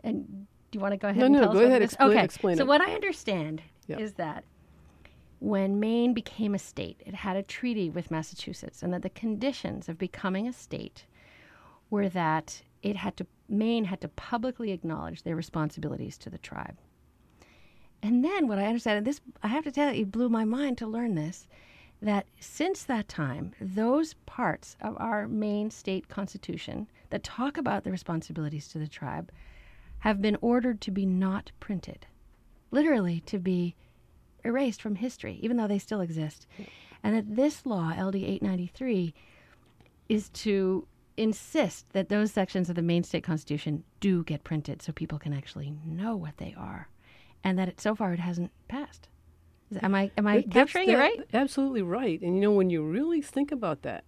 And 0.03 0.47
do 0.73 0.77
you 0.79 0.81
want 0.81 0.91
to 0.93 0.97
go 0.97 1.07
ahead 1.09 1.19
No, 1.19 1.25
and 1.27 1.33
no, 1.33 1.39
tell 1.41 1.49
us 1.49 1.53
go 1.53 1.59
what 1.61 1.67
ahead, 1.69 1.81
explain- 1.83 2.09
okay. 2.11 2.23
explain 2.23 2.57
so 2.57 2.63
it. 2.63 2.67
what 2.67 2.81
I 2.81 2.93
understand 2.93 3.61
Yeah. 3.87 3.99
is 3.99 4.13
that 4.13 4.43
when 5.39 5.79
Maine 5.79 6.13
became 6.13 6.55
a 6.55 6.59
state, 6.59 7.01
it 7.05 7.13
had 7.13 7.35
a 7.37 7.43
treaty 7.43 7.89
with 7.89 8.09
Massachusetts, 8.09 8.81
and 8.81 8.91
that 8.93 9.01
the 9.03 9.09
conditions 9.09 9.87
of 9.87 9.97
becoming 9.97 10.47
a 10.47 10.53
state 10.53 11.05
were 11.89 12.09
that 12.09 12.63
it 12.81 12.95
had 12.97 13.15
to 13.17 13.27
Maine 13.47 13.85
had 13.85 14.01
to 14.01 14.07
publicly 14.07 14.71
acknowledge 14.71 15.21
their 15.23 15.35
responsibilities 15.35 16.17
to 16.17 16.29
the 16.29 16.37
tribe. 16.39 16.77
And 18.01 18.23
then 18.25 18.47
what 18.47 18.57
I 18.57 18.65
understand, 18.65 18.97
and 18.97 19.07
this 19.07 19.21
I 19.43 19.47
have 19.49 19.63
to 19.65 19.71
tell 19.71 19.93
you, 19.93 20.01
it 20.01 20.11
blew 20.11 20.27
my 20.29 20.43
mind 20.45 20.77
to 20.79 20.87
learn 20.87 21.13
this, 21.15 21.47
that 22.01 22.25
since 22.39 22.83
that 22.83 23.07
time, 23.07 23.53
those 23.61 24.15
parts 24.25 24.75
of 24.81 24.97
our 24.97 25.27
Maine 25.27 25.69
state 25.69 26.07
constitution 26.09 26.87
that 27.11 27.23
talk 27.23 27.57
about 27.57 27.83
the 27.83 27.91
responsibilities 27.91 28.67
to 28.69 28.79
the 28.79 28.87
tribe 28.87 29.29
have 30.03 30.21
been 30.21 30.37
ordered 30.41 30.81
to 30.81 30.91
be 30.91 31.05
not 31.05 31.49
printed, 31.61 32.05
literally 32.71 33.21
to 33.21 33.39
be 33.39 33.73
erased 34.43 34.81
from 34.81 34.95
history, 34.95 35.39
even 35.41 35.55
though 35.55 35.65
they 35.65 35.79
still 35.79 36.01
exist. 36.01 36.45
And 37.01 37.15
that 37.15 37.37
this 37.37 37.65
law, 37.65 37.91
LD 37.91 38.17
893, 38.17 39.13
is 40.09 40.27
to 40.27 40.85
insist 41.15 41.85
that 41.93 42.09
those 42.09 42.33
sections 42.33 42.69
of 42.69 42.75
the 42.75 42.81
Maine 42.81 43.05
state 43.05 43.23
constitution 43.23 43.85
do 44.01 44.25
get 44.25 44.43
printed 44.43 44.81
so 44.81 44.91
people 44.91 45.19
can 45.19 45.31
actually 45.31 45.73
know 45.85 46.17
what 46.17 46.35
they 46.35 46.53
are. 46.57 46.89
And 47.41 47.57
that 47.57 47.69
it, 47.69 47.79
so 47.79 47.95
far 47.95 48.11
it 48.11 48.19
hasn't 48.19 48.51
passed. 48.67 49.07
Am 49.81 49.95
I 49.95 50.11
am 50.17 50.27
I 50.27 50.41
capturing 50.41 50.89
it 50.89 50.97
right? 50.97 51.21
Absolutely 51.33 51.81
right. 51.81 52.21
And 52.21 52.35
you 52.35 52.41
know, 52.41 52.51
when 52.51 52.69
you 52.69 52.83
really 52.83 53.21
think 53.21 53.53
about 53.53 53.83
that, 53.83 54.03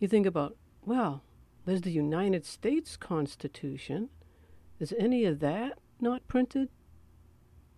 you 0.00 0.06
think 0.06 0.26
about, 0.26 0.58
well, 0.84 1.22
there's 1.64 1.80
the 1.80 1.90
United 1.90 2.44
States 2.44 2.98
Constitution. 2.98 4.10
Is 4.80 4.94
any 4.98 5.24
of 5.26 5.40
that 5.40 5.78
not 6.00 6.26
printed? 6.26 6.70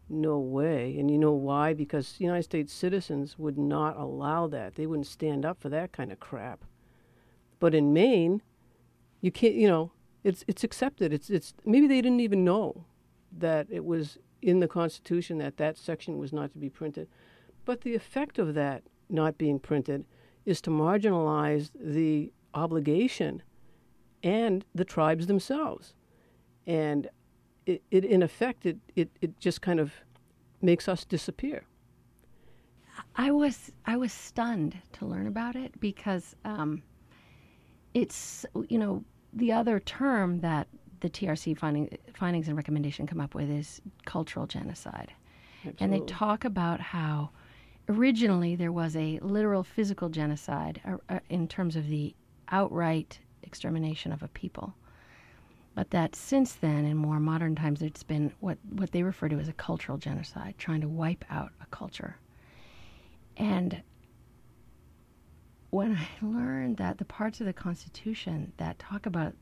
No 0.09 0.39
way. 0.39 0.97
And 0.99 1.11
you 1.11 1.19
know 1.19 1.33
why? 1.33 1.75
Because 1.75 2.17
United 2.19 2.45
States 2.45 2.73
citizens 2.73 3.39
would 3.39 3.59
not 3.59 3.97
allow 3.97 4.47
that. 4.47 4.77
They 4.77 4.87
wouldn't 4.87 5.07
stand 5.09 5.45
up 5.45 5.61
for 5.61 5.69
that 5.69 5.93
kind 5.93 6.13
of 6.13 6.21
crap. 6.21 6.65
But 7.59 7.75
in 7.75 7.93
Maine, 7.93 8.43
you 9.21 9.33
can't, 9.33 9.55
you 9.55 9.69
know, 9.69 9.93
it's 10.23 10.45
it's 10.47 10.63
accepted. 10.63 11.13
It's 11.13 11.29
it's 11.29 11.55
maybe 11.65 11.87
they 11.87 12.01
didn't 12.01 12.21
even 12.21 12.45
know 12.45 12.85
that 13.37 13.67
it 13.71 13.85
was 13.85 14.19
in 14.41 14.61
the 14.61 14.69
Constitution 14.69 15.39
that 15.39 15.57
that 15.57 15.77
section 15.77 16.19
was 16.19 16.33
not 16.33 16.53
to 16.53 16.59
be 16.59 16.69
printed. 16.69 17.09
But 17.65 17.83
the 17.83 17.95
effect 17.95 18.39
of 18.39 18.55
that 18.55 18.83
not 19.09 19.39
being 19.39 19.59
printed 19.59 20.05
is 20.45 20.61
to 20.63 20.71
marginalize 20.71 21.71
the 21.75 22.33
obligation 22.55 23.43
and 24.23 24.65
the 24.75 24.85
tribes 24.85 25.27
themselves. 25.27 25.95
And 26.67 27.09
it, 27.67 27.83
it 27.91 28.05
in 28.05 28.23
effect, 28.23 28.67
it, 28.67 28.79
it, 28.97 29.11
it 29.21 29.39
just 29.39 29.63
kind 29.63 29.81
of 29.81 29.93
makes 30.61 30.89
us 30.89 31.05
disappear. 31.05 31.65
I 33.17 33.31
was 33.31 33.71
I 33.87 33.97
was 33.97 34.13
stunned 34.13 34.79
to 34.95 35.07
learn 35.07 35.27
about 35.27 35.57
it 35.57 35.79
because 35.81 36.37
um, 36.45 36.83
it's 37.95 38.47
you 38.69 38.79
know 38.79 39.05
the 39.33 39.53
other 39.53 39.81
term 39.81 40.41
that 40.41 40.69
the 41.01 41.11
TRC 41.11 41.59
finding, 41.59 41.99
findings 42.15 42.49
and 42.49 42.57
recommendation 42.57 43.07
come 43.07 43.21
up 43.21 43.35
with 43.35 43.51
is 43.51 43.81
cultural 44.05 44.47
genocide, 44.47 45.13
and 45.81 45.93
they 45.93 46.01
talk 46.01 46.45
about 46.45 46.81
how 46.81 47.31
originally 47.89 48.55
there 48.57 48.73
was 48.73 48.95
a 48.97 49.19
literal 49.21 49.65
physical 49.65 50.09
genocide 50.09 50.81
uh, 50.87 50.97
uh, 51.09 51.19
in 51.29 51.49
terms 51.49 51.77
of 51.77 51.89
the 51.89 52.15
outright 52.51 53.19
extermination 53.43 54.13
of 54.13 54.23
a 54.23 54.29
people. 54.29 54.75
But 55.75 55.91
that 55.91 56.15
since 56.15 56.53
then, 56.53 56.85
in 56.85 56.97
more 56.97 57.19
modern 57.19 57.55
times, 57.55 57.81
it's 57.81 58.03
been 58.03 58.33
what, 58.41 58.59
what 58.71 58.93
they 58.93 59.03
refer 59.03 59.29
to 59.29 59.39
as 59.39 59.49
a 59.49 59.55
cultural 59.55 59.97
genocide, 59.97 60.55
trying 60.59 60.83
to 60.83 60.89
wipe 60.89 61.25
out 61.31 61.53
a 61.63 61.67
culture. 61.67 62.17
And 63.37 63.83
when 65.71 65.97
I 65.97 66.09
learned 66.25 66.77
that 66.77 66.99
the 66.99 67.05
parts 67.05 67.41
of 67.41 67.47
the 67.47 67.53
Constitution 67.53 68.53
that 68.59 68.79
talk 68.79 69.07
about 69.07 69.35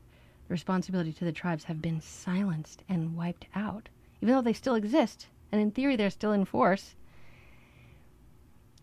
responsibility 0.47 1.11
to 1.13 1.25
the 1.25 1.31
tribes 1.31 1.65
have 1.65 1.81
been 1.81 1.99
silenced 1.99 2.83
and 2.87 3.15
wiped 3.15 3.45
out, 3.53 3.89
even 4.21 4.33
though 4.33 4.41
they 4.41 4.53
still 4.53 4.75
exist, 4.75 5.27
and 5.51 5.59
in 5.61 5.71
theory 5.71 5.95
they're 5.95 6.09
still 6.09 6.31
in 6.31 6.45
force, 6.45 6.95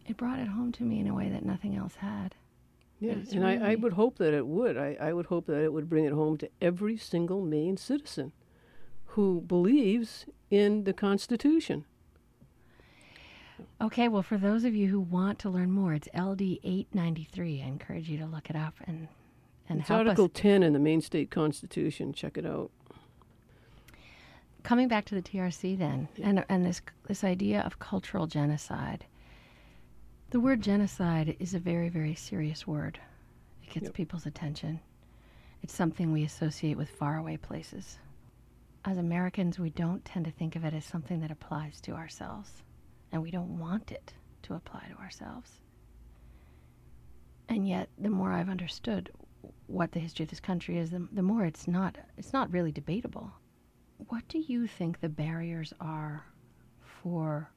it 0.07 0.17
brought 0.17 0.38
it 0.38 0.49
home 0.49 0.73
to 0.73 0.83
me 0.83 1.00
in 1.00 1.09
a 1.09 1.14
way 1.14 1.28
that 1.28 1.45
nothing 1.45 1.76
else 1.76 1.97
had. 1.97 2.35
Yeah, 3.00 3.12
It's 3.12 3.33
and 3.33 3.47
I, 3.47 3.73
I 3.73 3.75
would 3.76 3.93
hope 3.93 4.19
that 4.19 4.35
it 4.35 4.47
would. 4.47 4.76
I, 4.76 4.97
I 5.00 5.12
would 5.12 5.26
hope 5.26 5.47
that 5.47 5.62
it 5.62 5.73
would 5.73 5.88
bring 5.88 6.05
it 6.05 6.12
home 6.12 6.37
to 6.38 6.50
every 6.61 6.97
single 6.97 7.40
Maine 7.43 7.76
citizen 7.76 8.33
who 9.12 9.40
believes 9.40 10.26
in 10.50 10.85
the 10.85 10.93
Constitution. 10.93 11.85
Okay, 13.81 14.09
well, 14.09 14.23
for 14.23 14.37
those 14.37 14.64
of 14.64 14.75
you 14.75 14.88
who 14.88 15.00
want 15.00 15.38
to 15.40 15.50
learn 15.50 15.71
more, 15.71 15.95
it's 15.95 16.09
LD 16.14 16.43
893. 16.64 17.62
I 17.62 17.67
encourage 17.67 18.09
you 18.09 18.19
to 18.19 18.26
look 18.26 18.50
it 18.50 18.57
up 18.57 18.75
and, 18.87 19.09
and 19.69 19.81
it's 19.81 19.88
help 19.88 20.00
Article 20.00 20.25
us. 20.26 20.31
10 20.35 20.62
in 20.62 20.73
the 20.73 20.78
Maine 20.78 21.00
State 21.00 21.31
Constitution. 21.31 22.12
Check 22.12 22.37
it 22.37 22.47
out. 22.47 22.71
Coming 24.64 24.88
back 24.88 25.05
to 25.07 25.14
the 25.14 25.23
TRC 25.23 25.78
then, 25.78 26.09
and, 26.23 26.45
and 26.49 26.64
this, 26.64 26.83
this 27.07 27.23
idea 27.25 27.61
of 27.61 27.78
cultural 27.78 28.26
genocide. 28.26 29.07
The 30.30 30.40
word 30.40 30.61
genocide 30.61 31.37
is 31.38 31.54
a 31.54 31.58
very, 31.58 31.88
very 31.88 32.14
serious 32.14 32.66
word. 32.66 33.00
It 33.62 33.70
gets 33.70 33.85
Yep. 33.85 33.94
people's 33.94 34.26
attention. 34.26 34.80
It's 35.62 35.75
something 35.75 36.12
we 36.12 36.23
associate 36.23 36.76
with 36.76 36.90
faraway 36.90 37.38
places. 37.38 37.99
As 38.85 38.99
Americans, 38.99 39.58
we 39.58 39.70
don't 39.70 40.04
tend 40.04 40.26
to 40.26 40.30
think 40.30 40.54
of 40.54 40.64
it 40.64 40.75
as 40.75 40.85
something 40.85 41.20
that 41.20 41.30
applies 41.30 41.80
to 41.82 41.92
ourselves, 41.92 42.62
and 43.11 43.23
we 43.23 43.30
don't 43.30 43.58
want 43.58 43.90
it 43.90 44.14
to 44.42 44.54
apply 44.54 44.87
to 44.90 44.99
ourselves. 45.02 45.61
And 47.49 47.66
yet, 47.66 47.88
the 47.99 48.11
more 48.11 48.32
I've 48.32 48.50
understood 48.50 49.11
what 49.66 49.92
the 49.92 50.00
history 50.00 50.25
of 50.25 50.30
this 50.30 50.40
country 50.40 50.76
is, 50.78 50.90
the, 50.90 51.08
the 51.11 51.23
more 51.23 51.44
it's 51.47 51.66
not 51.66 51.97
it's 52.18 52.32
not 52.35 52.52
really 52.52 52.70
debatable. 52.73 53.32
What 54.08 54.28
do 54.28 54.38
you 54.38 54.66
think 54.66 55.00
the 55.00 55.08
barriers 55.08 55.73
are 55.80 56.26
for 56.82 57.50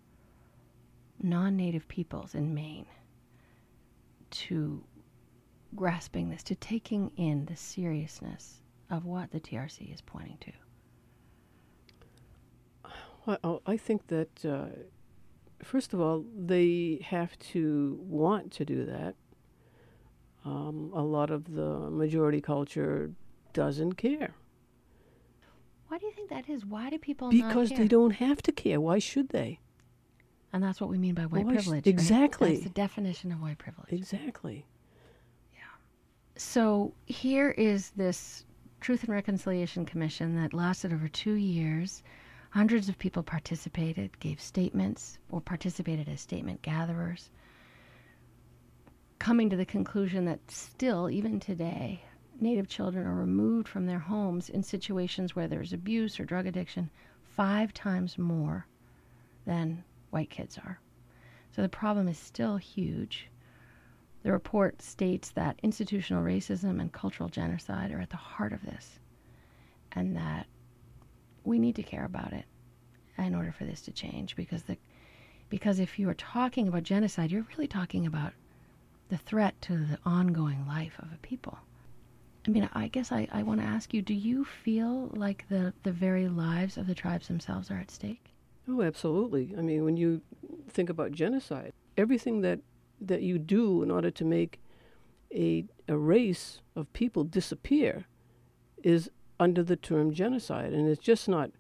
non-native 1.24 1.88
peoples 1.88 2.36
in 2.36 2.54
Maine 2.54 2.86
to 4.32 4.84
grasping 5.76 6.30
this, 6.30 6.44
to 6.44 6.56
taking 6.56 7.12
in 7.18 7.46
the 7.46 7.56
seriousness 7.56 8.62
of 8.90 9.06
what 9.06 9.32
the 9.32 9.40
TRC 9.40 9.94
is 9.94 10.02
pointing 10.02 10.38
to? 10.42 10.52
Well, 13.26 13.38
oh, 13.44 13.62
I 13.66 13.78
think 13.78 14.08
that, 14.08 14.46
uh, 14.46 14.66
first 15.64 15.94
of 15.94 16.02
all, 16.02 16.26
they 16.36 17.00
have 17.06 17.38
to 17.54 18.00
want 18.02 18.52
to 18.54 18.66
do 18.66 18.86
that. 18.86 19.16
Um, 20.44 20.92
a 20.96 21.04
lot 21.04 21.30
of 21.30 21.54
the 21.54 21.90
majority 21.92 22.42
culture 22.42 23.12
doesn't 23.54 23.94
care 23.94 24.34
Why 25.88 25.98
do 26.00 26.06
you 26.08 26.14
think 26.14 26.30
that 26.30 26.50
is? 26.50 26.66
Why 26.66 26.90
do 26.90 26.98
people 26.98 27.30
because 27.30 27.70
they 27.70 27.88
don't 27.88 28.12
have 28.12 28.42
to 28.44 28.52
care. 28.52 28.80
Why 28.82 28.98
should 28.98 29.30
they? 29.30 29.60
And 30.54 30.62
that's 30.64 30.82
what 30.82 30.90
we 30.90 30.98
mean 30.98 31.14
by 31.16 31.24
white 31.24 31.46
sh- 31.46 31.54
privilege. 31.54 31.86
right? 31.86 31.88
exactly. 31.88 32.52
That's 32.54 32.64
the 32.64 32.70
definition 32.70 33.32
of 33.32 33.42
white 33.42 33.58
privilege. 33.58 33.92
Exactly. 33.94 34.66
Yeah. 35.54 35.62
So 36.36 36.94
here 37.06 37.52
is 37.52 37.92
this 37.92 38.46
Truth 38.82 39.04
and 39.04 39.14
Reconciliation 39.14 39.86
Commission 39.86 40.36
that 40.36 40.54
lasted 40.54 40.92
over 40.92 41.08
two 41.08 41.34
years. 41.34 42.04
Hundreds 42.50 42.90
of 42.90 42.98
people 42.98 43.24
participated, 43.24 44.20
gave 44.20 44.42
statements, 44.42 45.20
or 45.30 45.40
participated 45.40 46.10
as 46.10 46.20
statement 46.20 46.62
gatherers. 46.62 47.30
coming 49.20 49.50
to 49.52 49.56
the 49.56 49.66
conclusion 49.66 50.26
that 50.26 50.40
still, 50.50 51.10
even 51.10 51.40
today, 51.40 52.02
Native 52.40 52.68
children 52.68 53.06
are 53.06 53.14
removed 53.14 53.68
from 53.68 53.86
their 53.86 54.00
homes 54.00 54.50
in 54.50 54.64
situations 54.64 55.36
where 55.36 55.48
there's 55.48 55.74
abuse 55.74 56.20
or 56.20 56.26
drug 56.26 56.48
addiction 56.48 56.90
five 57.22 57.72
times 57.72 58.18
more 58.18 58.66
than 59.46 59.84
white 60.12 60.30
kids 60.30 60.58
are. 60.58 60.80
So 61.52 61.62
the 61.62 61.70
problem 61.70 62.08
is 62.08 62.18
still 62.18 62.58
huge. 62.58 63.28
The 64.24 64.32
report 64.32 64.82
states 64.82 65.32
that 65.32 65.60
institutional 65.64 66.24
racism 66.24 66.80
and 66.80 66.92
cultural 66.92 67.28
genocide 67.28 67.92
are 67.92 68.00
at 68.00 68.12
the 68.12 68.18
heart 68.18 68.54
of 68.54 68.62
this, 68.62 69.00
and 69.92 70.16
that 70.16 70.46
we 71.44 71.58
need 71.58 71.76
to 71.76 71.84
care 71.84 72.06
about 72.06 72.32
it 72.34 72.46
in 73.18 73.36
order 73.36 73.52
for 73.52 73.66
this 73.66 73.82
to 73.82 73.92
change. 73.92 74.36
Because 74.36 74.64
the 74.64 74.78
because 75.50 75.80
if 75.80 76.00
you 76.00 76.08
are 76.08 76.14
talking 76.14 76.68
about 76.68 76.84
genocide, 76.84 77.32
you're 77.32 77.48
really 77.50 77.68
talking 77.68 78.06
about 78.06 78.34
the 79.10 79.18
threat 79.18 79.60
to 79.64 79.76
the 79.76 80.00
ongoing 80.06 80.66
life 80.66 80.98
of 81.00 81.12
a 81.12 81.18
people. 81.18 81.58
I 82.48 82.52
mean, 82.52 82.70
I 82.74 82.88
guess 82.88 83.12
I, 83.12 83.28
I 83.32 83.44
want 83.44 83.60
to 83.60 83.68
ask 83.68 83.94
you: 83.94 84.02
Do 84.02 84.14
you 84.14 84.46
feel 84.46 85.10
like 85.14 85.48
the 85.50 85.74
the 85.84 85.92
very 85.92 86.28
lives 86.28 86.78
of 86.78 86.88
the 86.88 86.96
tribes 86.96 87.28
themselves 87.28 87.70
are 87.72 87.78
at 87.78 87.92
stake? 87.92 88.31
Oh, 88.68 88.82
absolutely. 88.82 89.54
I 89.58 89.62
mean, 89.62 89.84
when 89.84 89.98
you 89.98 90.22
think 90.70 90.90
about 90.90 91.12
genocide, 91.12 91.74
everything 91.98 92.42
that 92.42 92.60
that 93.02 93.22
you 93.24 93.40
do 93.40 93.82
in 93.82 93.90
order 93.90 94.12
to 94.12 94.24
make 94.24 94.60
a, 95.34 95.66
a 95.88 95.98
race 95.98 96.62
of 96.76 96.92
people 96.94 97.24
disappear 97.24 98.06
is 98.84 99.10
under 99.40 99.64
the 99.64 99.76
term 99.76 100.14
genocide. 100.14 100.74
And 100.74 100.88
it's 100.88 101.02
just 101.02 101.28
not 101.28 101.52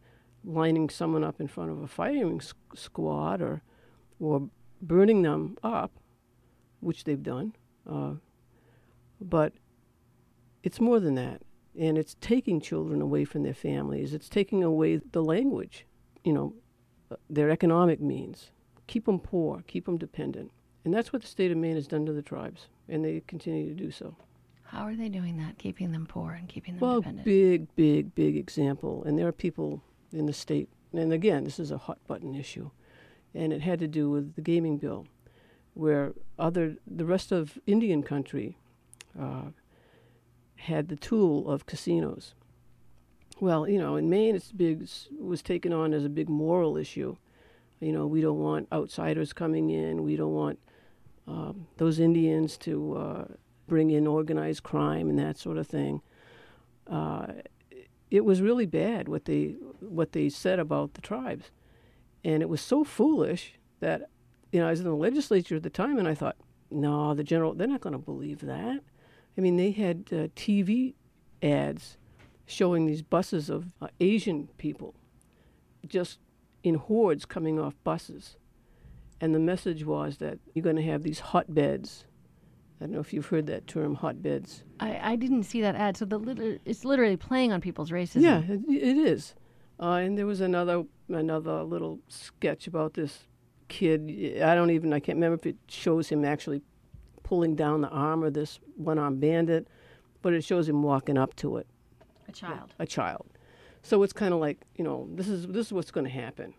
lining 0.43 0.89
someone 0.89 1.23
up 1.23 1.39
in 1.39 1.47
front 1.47 1.71
of 1.71 1.81
a 1.81 1.87
firing 1.87 2.41
squad 2.75 3.41
or, 3.41 3.63
or 4.19 4.49
burning 4.81 5.21
them 5.23 5.57
up, 5.63 5.91
which 6.79 7.05
they've 7.05 7.23
done. 7.23 7.55
Uh, 7.89 8.13
but 9.19 9.53
it's 10.63 10.79
more 10.79 10.99
than 10.99 11.15
that. 11.15 11.41
And 11.79 11.97
it's 11.97 12.17
taking 12.21 12.59
children 12.59 13.01
away 13.01 13.23
from 13.25 13.43
their 13.43 13.53
families. 13.53 14.13
It's 14.13 14.29
taking 14.29 14.63
away 14.63 14.97
the 15.11 15.23
language, 15.23 15.85
you 16.23 16.33
know, 16.33 16.53
their 17.29 17.49
economic 17.49 18.01
means. 18.01 18.51
Keep 18.87 19.05
them 19.05 19.19
poor, 19.19 19.63
keep 19.67 19.85
them 19.85 19.97
dependent. 19.97 20.51
And 20.83 20.93
that's 20.93 21.13
what 21.13 21.21
the 21.21 21.27
state 21.27 21.51
of 21.51 21.57
Maine 21.57 21.75
has 21.75 21.87
done 21.87 22.05
to 22.05 22.13
the 22.13 22.21
tribes, 22.21 22.67
and 22.89 23.05
they 23.05 23.21
continue 23.27 23.67
to 23.69 23.75
do 23.75 23.91
so. 23.91 24.15
How 24.63 24.85
are 24.85 24.95
they 24.95 25.09
doing 25.09 25.37
that, 25.37 25.57
keeping 25.57 25.91
them 25.91 26.05
poor 26.05 26.31
and 26.31 26.47
keeping 26.47 26.75
them 26.75 26.81
well, 26.81 27.01
dependent? 27.01 27.25
big, 27.25 27.75
big, 27.75 28.15
big 28.15 28.37
example. 28.37 29.03
And 29.03 29.17
there 29.19 29.27
are 29.27 29.33
people 29.33 29.83
in 30.11 30.25
the 30.25 30.33
state, 30.33 30.69
and 30.93 31.13
again, 31.13 31.43
this 31.43 31.59
is 31.59 31.71
a 31.71 31.77
hot 31.77 31.99
button 32.07 32.35
issue, 32.35 32.71
and 33.35 33.53
it 33.53 33.61
had 33.61 33.79
to 33.79 33.87
do 33.87 34.09
with 34.09 34.35
the 34.35 34.41
gaming 34.41 34.77
bill, 34.77 35.07
where 35.73 36.13
other 36.39 36.77
the 36.87 37.05
rest 37.05 37.31
of 37.31 37.59
Indian 37.67 38.01
country 38.01 38.57
uh, 39.19 39.49
had 40.55 40.87
the 40.87 40.95
tool 40.95 41.49
of 41.49 41.65
casinos. 41.65 42.33
Well, 43.41 43.67
you 43.67 43.79
know, 43.79 43.95
in 43.95 44.07
Maine, 44.07 44.35
it's 44.35 44.51
big 44.51 44.87
was 45.19 45.41
taken 45.41 45.73
on 45.73 45.95
as 45.95 46.05
a 46.05 46.09
big 46.09 46.29
moral 46.29 46.77
issue. 46.77 47.17
You 47.79 47.91
know, 47.91 48.05
we 48.05 48.21
don't 48.21 48.37
want 48.37 48.67
outsiders 48.71 49.33
coming 49.33 49.71
in. 49.71 50.03
We 50.03 50.15
don't 50.15 50.35
want 50.35 50.59
um, 51.27 51.65
those 51.77 51.99
Indians 51.99 52.55
to 52.59 52.95
uh, 52.95 53.25
bring 53.67 53.89
in 53.89 54.05
organized 54.05 54.61
crime 54.61 55.09
and 55.09 55.17
that 55.17 55.39
sort 55.39 55.57
of 55.57 55.65
thing. 55.65 56.03
Uh, 56.85 57.33
it 58.11 58.23
was 58.25 58.43
really 58.43 58.67
bad 58.67 59.09
what 59.09 59.25
they 59.25 59.55
what 59.79 60.11
they 60.11 60.29
said 60.29 60.59
about 60.59 60.93
the 60.93 61.01
tribes, 61.01 61.49
and 62.23 62.43
it 62.43 62.49
was 62.49 62.61
so 62.61 62.83
foolish 62.83 63.55
that 63.79 64.11
you 64.51 64.59
know 64.59 64.67
I 64.67 64.69
was 64.69 64.81
in 64.81 64.85
the 64.85 64.95
legislature 64.95 65.55
at 65.55 65.63
the 65.63 65.71
time, 65.71 65.97
and 65.97 66.07
I 66.07 66.13
thought, 66.13 66.35
no, 66.69 67.15
the 67.15 67.23
general 67.23 67.55
they're 67.55 67.67
not 67.67 67.81
going 67.81 67.93
to 67.93 67.97
believe 67.97 68.41
that. 68.41 68.81
I 69.35 69.41
mean, 69.41 69.57
they 69.57 69.71
had 69.71 70.09
uh, 70.11 70.27
TV 70.35 70.93
ads 71.41 71.97
showing 72.51 72.85
these 72.85 73.01
buses 73.01 73.49
of 73.49 73.73
uh, 73.81 73.87
Asian 73.99 74.49
people 74.57 74.93
just 75.87 76.19
in 76.63 76.75
hordes 76.75 77.25
coming 77.25 77.59
off 77.59 77.75
buses 77.83 78.37
and 79.21 79.35
the 79.35 79.39
message 79.39 79.85
was 79.85 80.17
that 80.17 80.39
you're 80.53 80.63
going 80.63 80.75
to 80.75 80.81
have 80.81 81.03
these 81.03 81.19
hotbeds. 81.19 82.05
I 82.79 82.85
don't 82.85 82.93
know 82.93 82.99
if 82.99 83.13
you've 83.13 83.27
heard 83.27 83.45
that 83.47 83.67
term, 83.67 83.95
hotbeds. 83.95 84.63
I, 84.79 85.11
I 85.11 85.15
didn't 85.15 85.43
see 85.43 85.61
that 85.61 85.75
ad. 85.75 85.95
So 85.95 86.05
the 86.05 86.59
it's 86.65 86.83
literally 86.83 87.15
playing 87.15 87.51
on 87.53 87.61
people's 87.61 87.91
racism. 87.91 88.21
Yeah, 88.21 88.39
it, 88.39 88.61
it 88.67 88.97
is. 88.97 89.35
Uh, 89.79 89.93
and 89.93 90.17
there 90.17 90.25
was 90.25 90.41
another 90.41 90.83
another 91.07 91.61
little 91.61 91.99
sketch 92.07 92.65
about 92.65 92.95
this 92.95 93.27
kid. 93.67 94.41
I 94.41 94.55
don't 94.55 94.71
even 94.71 94.91
I 94.91 94.99
can't 94.99 95.17
remember 95.17 95.35
if 95.35 95.45
it 95.45 95.57
shows 95.67 96.09
him 96.09 96.25
actually 96.25 96.63
pulling 97.21 97.55
down 97.55 97.81
the 97.81 97.89
arm 97.89 98.23
of 98.23 98.33
this 98.33 98.59
one 98.75 98.97
armed 98.97 99.21
bandit, 99.21 99.67
but 100.23 100.33
it 100.33 100.43
shows 100.43 100.67
him 100.67 100.81
walking 100.81 101.17
up 101.17 101.35
to 101.37 101.57
it. 101.57 101.67
A 102.31 102.35
child. 102.35 102.73
A 102.79 102.85
child. 102.85 103.27
So 103.83 104.03
it's 104.03 104.13
kind 104.13 104.33
of 104.33 104.39
like 104.39 104.59
you 104.75 104.83
know 104.83 105.07
this 105.13 105.27
is 105.27 105.47
this 105.47 105.67
is 105.67 105.73
what's 105.73 105.91
going 105.91 106.05
to 106.05 106.11
happen, 106.11 106.53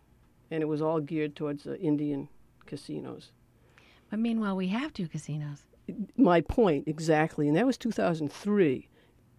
and 0.50 0.62
it 0.62 0.66
was 0.66 0.82
all 0.82 1.00
geared 1.00 1.36
towards 1.36 1.64
the 1.64 1.78
Indian 1.80 2.28
casinos. 2.66 3.32
But 4.10 4.18
meanwhile, 4.18 4.56
we 4.56 4.68
have 4.68 4.92
two 4.92 5.08
casinos. 5.08 5.64
My 6.16 6.42
point, 6.42 6.86
exactly. 6.86 7.48
And 7.48 7.56
that 7.56 7.66
was 7.66 7.78
2003. 7.78 8.88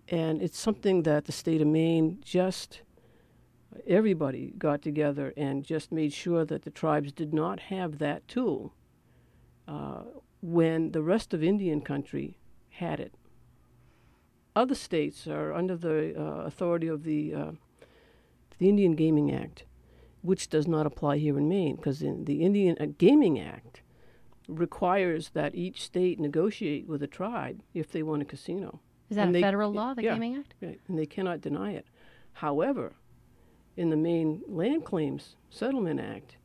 And 0.09 0.41
it's 0.41 0.57
something 0.57 1.03
that 1.03 1.25
the 1.25 1.31
state 1.31 1.61
of 1.61 1.67
Maine 1.67 2.19
just, 2.23 2.81
everybody 3.87 4.53
got 4.57 4.81
together 4.81 5.33
and 5.37 5.63
just 5.63 5.91
made 5.91 6.11
sure 6.11 6.43
that 6.45 6.63
the 6.63 6.71
tribes 6.71 7.11
did 7.11 7.33
not 7.33 7.59
have 7.59 7.99
that 7.99 8.27
tool 8.27 8.73
uh, 9.67 10.03
when 10.41 10.91
the 10.91 11.01
rest 11.01 11.33
of 11.33 11.43
Indian 11.43 11.79
country 11.79 12.37
had 12.69 12.99
it. 12.99 13.13
Other 14.55 14.75
states 14.75 15.27
are 15.27 15.53
under 15.53 15.75
the 15.75 16.13
uh, 16.15 16.45
authority 16.45 16.87
of 16.87 17.03
the, 17.03 17.33
uh, 17.33 17.51
the 18.59 18.69
Indian 18.69 18.93
Gaming 18.93 19.33
Act 19.33 19.65
which 20.23 20.49
does 20.49 20.67
not 20.67 20.87
apply 20.87 21.17
here 21.17 21.37
in 21.37 21.47
Maine 21.47 21.75
because 21.75 21.99
the 21.99 22.41
Indian 22.41 22.77
uh, 22.79 22.87
Gaming 22.97 23.39
Act 23.39 23.81
requires 24.47 25.29
that 25.29 25.53
each 25.53 25.83
state 25.83 26.19
negotiate 26.19 26.87
with 26.87 27.03
a 27.03 27.07
tribe 27.07 27.61
if 27.73 27.91
they 27.91 28.01
want 28.01 28.21
a 28.21 28.25
casino. 28.25 28.79
Is 29.09 29.17
that 29.17 29.27
and 29.27 29.31
a 29.31 29.33
they, 29.33 29.41
federal 29.41 29.71
law, 29.71 29.93
the 29.93 30.03
yeah, 30.03 30.13
Gaming 30.13 30.37
Act? 30.37 30.53
Right, 30.61 30.79
and 30.87 30.97
they 30.97 31.05
cannot 31.05 31.41
deny 31.41 31.73
it. 31.73 31.85
However, 32.33 32.93
in 33.75 33.89
the 33.89 33.97
Maine 33.97 34.41
Land 34.47 34.85
Claims 34.85 35.35
Settlement 35.49 35.99
Act, 35.99 36.37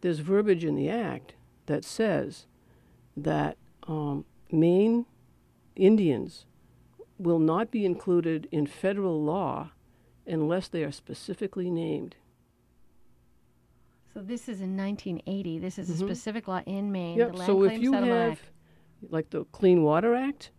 there's 0.00 0.20
verbiage 0.20 0.64
in 0.64 0.74
the 0.74 0.88
act 0.88 1.34
that 1.66 1.84
says 1.84 2.46
that 3.16 3.58
um, 3.86 4.24
Maine 4.50 5.04
Indians 5.76 6.46
will 7.20 7.38
not 7.38 7.70
be 7.70 7.84
included 7.84 8.48
in 8.50 8.66
federal 8.66 9.22
law 9.22 9.70
unless 10.26 10.68
they 10.68 10.82
are 10.84 10.92
specifically 10.92 11.70
named. 11.70 12.16
So 14.12 14.20
this 14.20 14.48
is 14.48 14.60
in 14.60 14.76
1980. 14.76 15.58
This 15.58 15.78
is 15.78 15.88
Mhm. 15.88 15.94
a 15.94 15.96
specific 15.98 16.48
law 16.48 16.62
in 16.66 16.90
Maine. 16.90 17.18
Yep. 17.18 17.32
The 17.32 17.36
Land 17.38 17.46
So 17.46 17.64
if 17.64 17.80
you 17.80 17.92
have, 17.92 18.08
Act. 18.32 18.42
like 19.08 19.30
the 19.30 19.44
Clean 19.46 19.82
Water 19.82 20.14
Act, 20.14 20.50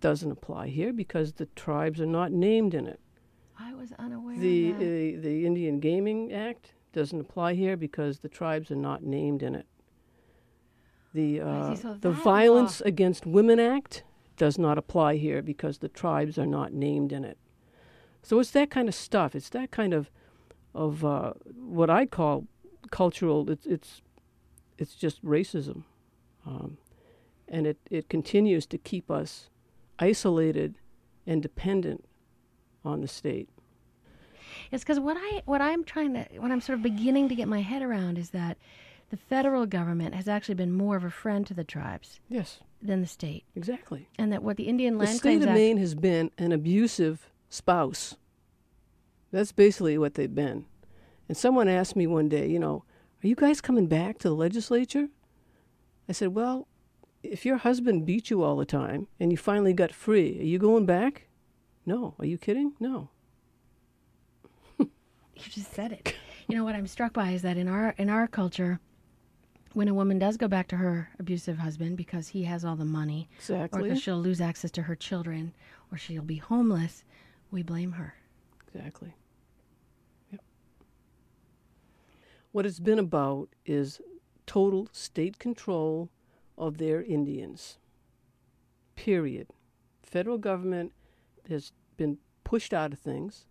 doesn't 0.00 0.30
apply 0.30 0.66
here 0.68 0.92
because 0.92 1.34
the 1.34 1.46
tribes 1.46 2.00
are 2.00 2.06
not 2.06 2.32
named 2.32 2.74
in 2.74 2.86
it. 2.86 3.00
I 3.58 3.72
was 3.74 3.92
unaware 3.92 4.36
The 4.36 4.70
of 4.72 4.78
that. 4.78 4.84
uh, 4.84 5.20
the 5.22 5.46
Indian 5.46 5.78
Gaming 5.78 6.32
Act 6.32 6.74
doesn't 6.92 7.20
apply 7.20 7.54
here 7.54 7.76
because 7.76 8.18
the 8.18 8.28
tribes 8.28 8.70
are 8.70 8.76
not 8.76 9.04
named 9.04 9.42
in 9.42 9.54
it. 9.54 9.66
The 11.14 11.40
uh. 11.40 11.74
So 11.76 11.94
the 11.94 12.10
Violence 12.10 12.80
Against 12.80 13.26
Women 13.26 13.60
Act 13.60 14.02
does 14.42 14.58
not 14.58 14.76
apply 14.76 15.18
here 15.18 15.40
because 15.40 15.78
the 15.78 15.88
tribes 15.88 16.36
are 16.36 16.46
not 16.46 16.72
named 16.72 17.12
in 17.12 17.24
it. 17.24 17.38
So 18.24 18.40
it's 18.40 18.50
that 18.50 18.70
kind 18.70 18.88
of 18.88 18.94
stuff. 18.96 19.36
It's 19.36 19.50
that 19.50 19.70
kind 19.70 19.94
of 19.94 20.10
of 20.74 21.04
uh, 21.04 21.34
what 21.54 21.88
I 21.88 22.06
call 22.06 22.48
cultural. 22.90 23.48
It's 23.48 23.66
it's 23.66 24.02
it's 24.78 24.96
just 24.96 25.24
racism, 25.24 25.84
um, 26.44 26.78
and 27.46 27.68
it 27.68 27.78
it 27.88 28.08
continues 28.08 28.66
to 28.66 28.78
keep 28.78 29.12
us 29.12 29.48
isolated 30.00 30.74
and 31.24 31.40
dependent 31.40 32.04
on 32.84 33.00
the 33.00 33.06
state. 33.06 33.48
It's 34.72 34.82
because 34.82 34.98
what 34.98 35.16
I 35.16 35.42
what 35.44 35.60
I'm 35.60 35.84
trying 35.84 36.14
to 36.14 36.26
what 36.38 36.50
I'm 36.50 36.60
sort 36.60 36.78
of 36.78 36.82
beginning 36.82 37.28
to 37.28 37.36
get 37.36 37.46
my 37.46 37.60
head 37.60 37.80
around 37.80 38.18
is 38.18 38.30
that 38.30 38.58
the 39.12 39.18
federal 39.18 39.66
government 39.66 40.14
has 40.14 40.26
actually 40.26 40.54
been 40.54 40.72
more 40.72 40.96
of 40.96 41.04
a 41.04 41.10
friend 41.10 41.46
to 41.46 41.52
the 41.52 41.64
tribes 41.64 42.18
Yes, 42.30 42.60
than 42.80 43.02
the 43.02 43.06
state, 43.06 43.44
exactly. 43.54 44.08
and 44.18 44.32
that 44.32 44.42
what 44.42 44.56
the 44.56 44.68
Indian 44.68 44.94
The 44.94 45.00
Land 45.04 45.18
state 45.18 45.22
Claims 45.22 45.42
of 45.42 45.50
Act 45.50 45.58
Maine 45.58 45.76
has 45.76 45.94
been 45.94 46.30
an 46.38 46.50
abusive 46.50 47.30
spouse. 47.50 48.16
That's 49.30 49.52
basically 49.52 49.98
what 49.98 50.14
they've 50.14 50.34
been. 50.34 50.64
And 51.28 51.36
someone 51.36 51.68
asked 51.68 51.94
me 51.94 52.06
one 52.06 52.30
day, 52.30 52.48
you 52.48 52.58
know, 52.58 52.84
are 53.22 53.26
you 53.26 53.34
guys 53.34 53.60
coming 53.60 53.86
back 53.86 54.16
to 54.20 54.28
the 54.28 54.34
legislature? 54.34 55.08
I 56.08 56.12
said, 56.12 56.28
well, 56.28 56.66
if 57.22 57.44
your 57.44 57.58
husband 57.58 58.06
beat 58.06 58.30
you 58.30 58.42
all 58.42 58.56
the 58.56 58.64
time 58.64 59.08
and 59.20 59.30
you 59.30 59.36
finally 59.36 59.74
got 59.74 59.92
free, 59.92 60.40
are 60.40 60.44
you 60.44 60.58
going 60.58 60.86
back? 60.86 61.28
No. 61.84 62.14
Are 62.18 62.24
you 62.24 62.38
kidding? 62.38 62.72
No. 62.80 63.10
you 64.78 64.88
just 65.36 65.74
said 65.74 65.92
it. 65.92 66.14
You 66.48 66.56
know 66.56 66.64
what 66.64 66.74
I'm 66.74 66.86
struck 66.86 67.12
by 67.12 67.32
is 67.32 67.42
that 67.42 67.58
in 67.58 67.68
our 67.68 67.94
in 67.98 68.08
our 68.08 68.26
culture, 68.26 68.80
when 69.74 69.88
a 69.88 69.94
woman 69.94 70.18
does 70.18 70.36
go 70.36 70.48
back 70.48 70.68
to 70.68 70.76
her 70.76 71.10
abusive 71.18 71.58
husband 71.58 71.96
because 71.96 72.28
he 72.28 72.44
has 72.44 72.64
all 72.64 72.76
the 72.76 72.84
money, 72.84 73.28
or 73.32 73.36
Exactly. 73.38 73.82
because 73.82 74.02
she'll 74.02 74.20
lose 74.20 74.40
access 74.40 74.70
to 74.72 74.82
her 74.82 74.94
children, 74.94 75.54
or 75.90 75.98
she'll 75.98 76.22
be 76.22 76.36
homeless, 76.36 77.04
we 77.50 77.62
blame 77.62 77.92
her. 77.92 78.14
Exactly. 78.66 79.14
Yep. 80.30 80.40
What 82.52 82.66
it's 82.66 82.80
been 82.80 82.98
about 82.98 83.48
is 83.64 84.00
total 84.46 84.88
state 84.92 85.38
control 85.38 86.10
of 86.58 86.78
their 86.78 87.02
Indians. 87.02 87.78
Period. 88.94 89.48
Federal 90.02 90.38
government 90.38 90.92
has 91.48 91.72
been 91.96 92.18
pushed 92.44 92.74
out 92.74 92.92
of 92.92 92.98
things 92.98 93.46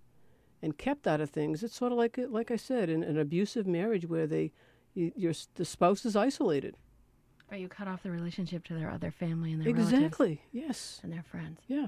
and 0.61 0.77
kept 0.77 1.07
out 1.07 1.21
of 1.21 1.29
things. 1.31 1.63
It's 1.63 1.75
sort 1.75 1.91
of 1.91 1.97
like 1.97 2.19
like 2.29 2.51
I 2.51 2.55
said, 2.55 2.89
in 2.89 3.03
an 3.03 3.17
abusive 3.17 3.65
marriage 3.65 4.07
where 4.07 4.27
they 4.27 4.51
your 4.93 5.33
the 5.55 5.65
spouse 5.65 6.05
is 6.05 6.15
isolated. 6.15 6.75
Or 7.51 7.57
you 7.57 7.67
cut 7.67 7.87
off 7.87 8.03
the 8.03 8.11
relationship 8.11 8.63
to 8.65 8.73
their 8.73 8.89
other 8.89 9.11
family 9.11 9.51
and 9.51 9.61
their 9.61 9.69
Exactly. 9.69 10.41
Yes. 10.53 10.99
and 11.03 11.11
their 11.11 11.23
friends. 11.23 11.59
Yeah. 11.67 11.87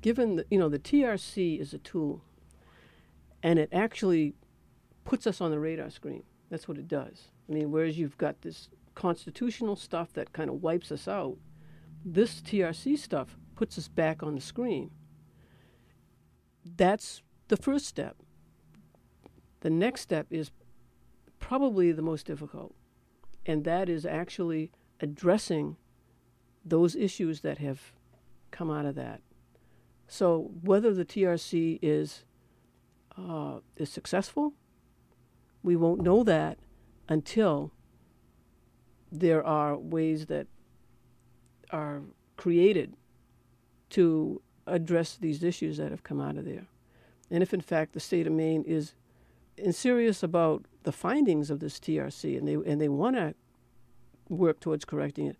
Given 0.00 0.36
that, 0.36 0.46
you 0.50 0.58
know, 0.58 0.68
the 0.68 0.78
TRC 0.80 1.60
is 1.60 1.72
a 1.72 1.78
tool 1.78 2.22
and 3.42 3.58
it 3.58 3.68
actually 3.72 4.34
puts 5.04 5.26
us 5.26 5.40
on 5.40 5.50
the 5.50 5.60
radar 5.60 5.90
screen. 5.90 6.24
That's 6.50 6.66
what 6.66 6.76
it 6.76 6.88
does. 6.88 7.28
I 7.48 7.52
mean, 7.52 7.70
whereas 7.70 7.98
you've 7.98 8.18
got 8.18 8.42
this 8.42 8.68
constitutional 8.94 9.76
stuff 9.76 10.12
that 10.14 10.32
kind 10.32 10.50
of 10.50 10.62
wipes 10.62 10.90
us 10.90 11.06
out, 11.06 11.36
this 12.04 12.40
TRC 12.40 12.98
stuff 12.98 13.36
puts 13.54 13.78
us 13.78 13.88
back 13.88 14.22
on 14.22 14.34
the 14.34 14.40
screen. 14.40 14.90
That's 16.64 17.22
the 17.48 17.56
first 17.56 17.86
step. 17.86 18.16
The 19.64 19.70
next 19.70 20.02
step 20.02 20.26
is 20.28 20.50
probably 21.40 21.90
the 21.90 22.02
most 22.02 22.26
difficult, 22.26 22.74
and 23.46 23.64
that 23.64 23.88
is 23.88 24.04
actually 24.04 24.70
addressing 25.00 25.78
those 26.62 26.94
issues 26.94 27.40
that 27.40 27.56
have 27.56 27.94
come 28.50 28.70
out 28.70 28.84
of 28.84 28.94
that. 28.96 29.22
So 30.06 30.50
whether 30.60 30.92
the 30.92 31.06
TRC 31.06 31.78
is 31.80 32.26
uh, 33.16 33.60
is 33.78 33.88
successful, 33.88 34.52
we 35.62 35.76
won't 35.76 36.02
know 36.02 36.22
that 36.24 36.58
until 37.08 37.72
there 39.10 39.42
are 39.42 39.78
ways 39.78 40.26
that 40.26 40.46
are 41.70 42.02
created 42.36 42.98
to 43.90 44.42
address 44.66 45.16
these 45.16 45.42
issues 45.42 45.78
that 45.78 45.90
have 45.90 46.02
come 46.02 46.20
out 46.20 46.36
of 46.36 46.44
there. 46.44 46.66
And 47.30 47.42
if 47.42 47.54
in 47.54 47.62
fact 47.62 47.94
the 47.94 48.00
state 48.00 48.26
of 48.26 48.34
Maine 48.34 48.62
is 48.66 48.92
in 49.56 49.72
serious 49.72 50.22
about 50.22 50.64
the 50.82 50.92
findings 50.92 51.50
of 51.50 51.60
this 51.60 51.78
TRC 51.78 52.36
and 52.38 52.46
they 52.46 52.54
and 52.54 52.80
they 52.80 52.88
want 52.88 53.16
to 53.16 53.34
work 54.28 54.60
towards 54.60 54.84
correcting 54.84 55.26
it, 55.26 55.36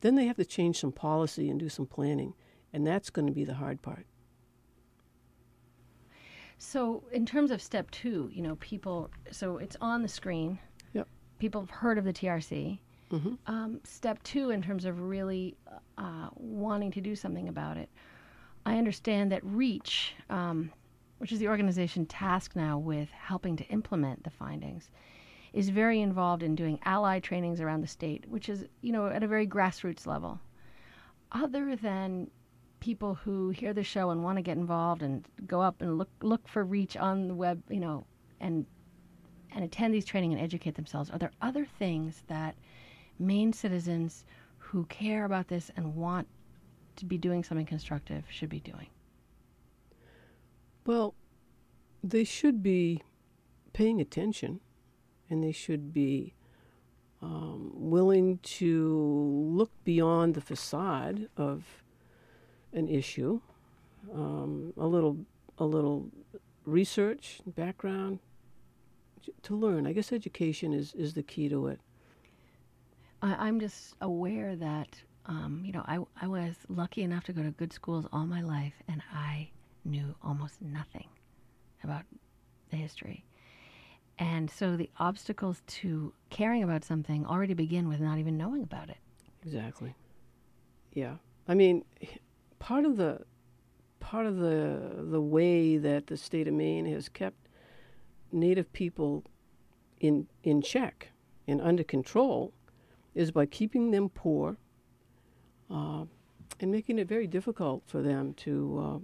then 0.00 0.14
they 0.16 0.26
have 0.26 0.36
to 0.36 0.44
change 0.44 0.78
some 0.80 0.92
policy 0.92 1.48
and 1.48 1.58
do 1.58 1.68
some 1.68 1.86
planning, 1.86 2.34
and 2.72 2.86
that's 2.86 3.10
going 3.10 3.26
to 3.26 3.32
be 3.32 3.44
the 3.44 3.54
hard 3.54 3.80
part. 3.82 4.06
So, 6.58 7.04
in 7.12 7.26
terms 7.26 7.50
of 7.50 7.60
step 7.60 7.90
two, 7.90 8.30
you 8.32 8.42
know, 8.42 8.56
people, 8.56 9.10
so 9.30 9.58
it's 9.58 9.76
on 9.80 10.02
the 10.02 10.08
screen. 10.08 10.58
Yep. 10.92 11.08
People 11.38 11.60
have 11.60 11.70
heard 11.70 11.98
of 11.98 12.04
the 12.04 12.12
TRC. 12.12 12.78
Mhm. 13.10 13.38
Um, 13.46 13.80
step 13.84 14.22
two, 14.22 14.50
in 14.50 14.62
terms 14.62 14.84
of 14.84 15.00
really 15.00 15.56
uh, 15.98 16.28
wanting 16.36 16.90
to 16.92 17.00
do 17.00 17.14
something 17.14 17.48
about 17.48 17.76
it, 17.76 17.88
I 18.66 18.78
understand 18.78 19.30
that 19.32 19.44
REACH, 19.44 20.14
um, 20.30 20.72
which 21.24 21.32
is 21.32 21.38
the 21.38 21.48
organization 21.48 22.04
tasked 22.04 22.54
now 22.54 22.76
with 22.76 23.10
helping 23.12 23.56
to 23.56 23.64
implement 23.68 24.22
the 24.24 24.28
findings, 24.28 24.90
is 25.54 25.70
very 25.70 26.02
involved 26.02 26.42
in 26.42 26.54
doing 26.54 26.78
ally 26.84 27.18
trainings 27.18 27.62
around 27.62 27.80
the 27.80 27.86
state, 27.86 28.28
which 28.28 28.50
is, 28.50 28.66
you 28.82 28.92
know, 28.92 29.06
at 29.06 29.22
a 29.22 29.26
very 29.26 29.46
grassroots 29.46 30.06
level. 30.06 30.38
Other 31.32 31.76
than 31.76 32.30
people 32.78 33.14
who 33.14 33.48
hear 33.48 33.72
the 33.72 33.82
show 33.82 34.10
and 34.10 34.22
want 34.22 34.36
to 34.36 34.42
get 34.42 34.58
involved 34.58 35.02
and 35.02 35.26
go 35.46 35.62
up 35.62 35.80
and 35.80 35.96
look 35.96 36.10
look 36.20 36.46
for 36.46 36.62
REACH 36.62 36.98
on 36.98 37.26
the 37.26 37.34
web, 37.34 37.62
you 37.70 37.80
know, 37.80 38.04
and 38.38 38.66
and 39.50 39.64
attend 39.64 39.94
these 39.94 40.04
training 40.04 40.34
and 40.34 40.42
educate 40.42 40.74
themselves. 40.74 41.08
Are 41.08 41.18
there 41.18 41.32
other 41.40 41.64
things 41.64 42.22
that 42.26 42.54
Maine 43.18 43.54
citizens 43.54 44.26
who 44.58 44.84
care 44.84 45.24
about 45.24 45.48
this 45.48 45.70
and 45.74 45.96
want 45.96 46.28
to 46.96 47.06
be 47.06 47.16
doing 47.16 47.42
something 47.42 47.64
constructive 47.64 48.24
should 48.28 48.50
be 48.50 48.60
doing? 48.60 48.88
Well, 50.86 51.14
they 52.02 52.24
should 52.24 52.62
be 52.62 53.02
paying 53.72 54.00
attention, 54.00 54.60
and 55.30 55.42
they 55.42 55.52
should 55.52 55.94
be 55.94 56.34
um, 57.22 57.70
willing 57.74 58.38
to 58.42 59.50
look 59.50 59.70
beyond 59.84 60.34
the 60.34 60.42
facade 60.42 61.28
of 61.36 61.82
an 62.72 62.88
issue. 62.88 63.40
Um, 64.12 64.74
a 64.76 64.86
little, 64.86 65.16
a 65.56 65.64
little 65.64 66.10
research 66.66 67.40
background 67.46 68.18
to 69.42 69.54
learn. 69.54 69.86
I 69.86 69.94
guess 69.94 70.12
education 70.12 70.74
is, 70.74 70.92
is 70.92 71.14
the 71.14 71.22
key 71.22 71.48
to 71.48 71.68
it. 71.68 71.80
I, 73.22 73.46
I'm 73.46 73.58
just 73.58 73.94
aware 74.02 74.54
that, 74.56 74.88
um, 75.24 75.62
you 75.64 75.72
know, 75.72 75.82
I, 75.86 76.00
I 76.20 76.26
was 76.26 76.56
lucky 76.68 77.02
enough 77.02 77.24
to 77.24 77.32
go 77.32 77.42
to 77.42 77.50
good 77.50 77.72
schools 77.72 78.06
all 78.12 78.26
my 78.26 78.42
life, 78.42 78.74
and 78.86 79.02
I 79.10 79.48
knew 79.84 80.14
almost 80.22 80.60
nothing 80.60 81.08
about 81.82 82.04
the 82.70 82.76
history. 82.76 83.24
And 84.18 84.50
so 84.50 84.76
the 84.76 84.90
obstacles 84.98 85.62
to 85.66 86.12
caring 86.30 86.62
about 86.62 86.84
something 86.84 87.26
already 87.26 87.54
begin 87.54 87.88
with 87.88 88.00
not 88.00 88.18
even 88.18 88.36
knowing 88.36 88.62
about 88.62 88.88
it. 88.88 88.98
Exactly. 89.44 89.94
Yeah. 90.92 91.16
I 91.48 91.54
mean, 91.54 91.84
part 92.58 92.84
of 92.84 92.96
the 92.96 93.22
part 94.00 94.26
of 94.26 94.36
the 94.36 95.04
the 95.10 95.20
way 95.20 95.76
that 95.76 96.06
the 96.06 96.16
state 96.16 96.46
of 96.46 96.54
Maine 96.54 96.86
has 96.86 97.08
kept 97.08 97.48
native 98.32 98.72
people 98.72 99.24
in 100.00 100.26
in 100.42 100.62
check 100.62 101.08
and 101.48 101.60
under 101.60 101.82
control 101.82 102.52
is 103.14 103.30
by 103.30 103.46
keeping 103.46 103.90
them 103.90 104.08
poor 104.08 104.56
uh, 105.70 106.04
and 106.60 106.70
making 106.70 106.98
it 106.98 107.08
very 107.08 107.26
difficult 107.26 107.82
for 107.86 108.02
them 108.02 108.34
to 108.34 108.78
uh, 108.82 108.98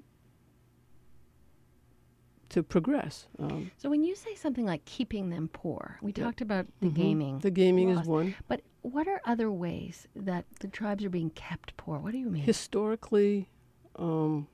to 2.51 2.63
progress. 2.63 3.27
Um, 3.39 3.71
So 3.79 3.89
when 3.91 4.03
you 4.05 4.15
say 4.15 4.35
something 4.35 4.67
like 4.67 4.85
keeping 4.85 5.31
them 5.31 5.49
poor, 5.53 5.99
we 6.03 6.13
Yeah. 6.15 6.25
talked 6.25 6.41
about 6.41 6.67
the 6.81 6.89
mhm. 6.89 6.95
gaming. 6.95 7.39
The 7.41 7.51
gaming 7.51 7.95
laws. 7.95 8.03
is 8.03 8.09
one. 8.09 8.35
But 8.49 8.61
what 8.83 9.07
are 9.09 9.21
other 9.25 9.51
ways 9.51 10.07
that 10.15 10.45
the 10.61 10.69
tribes 10.69 11.05
are 11.05 11.11
being 11.11 11.31
kept 11.31 11.77
poor? 11.77 11.99
What 11.99 12.13
do 12.13 12.19
you 12.19 12.31
mean? 12.31 12.43
historically 12.43 13.49
um, 13.97 14.47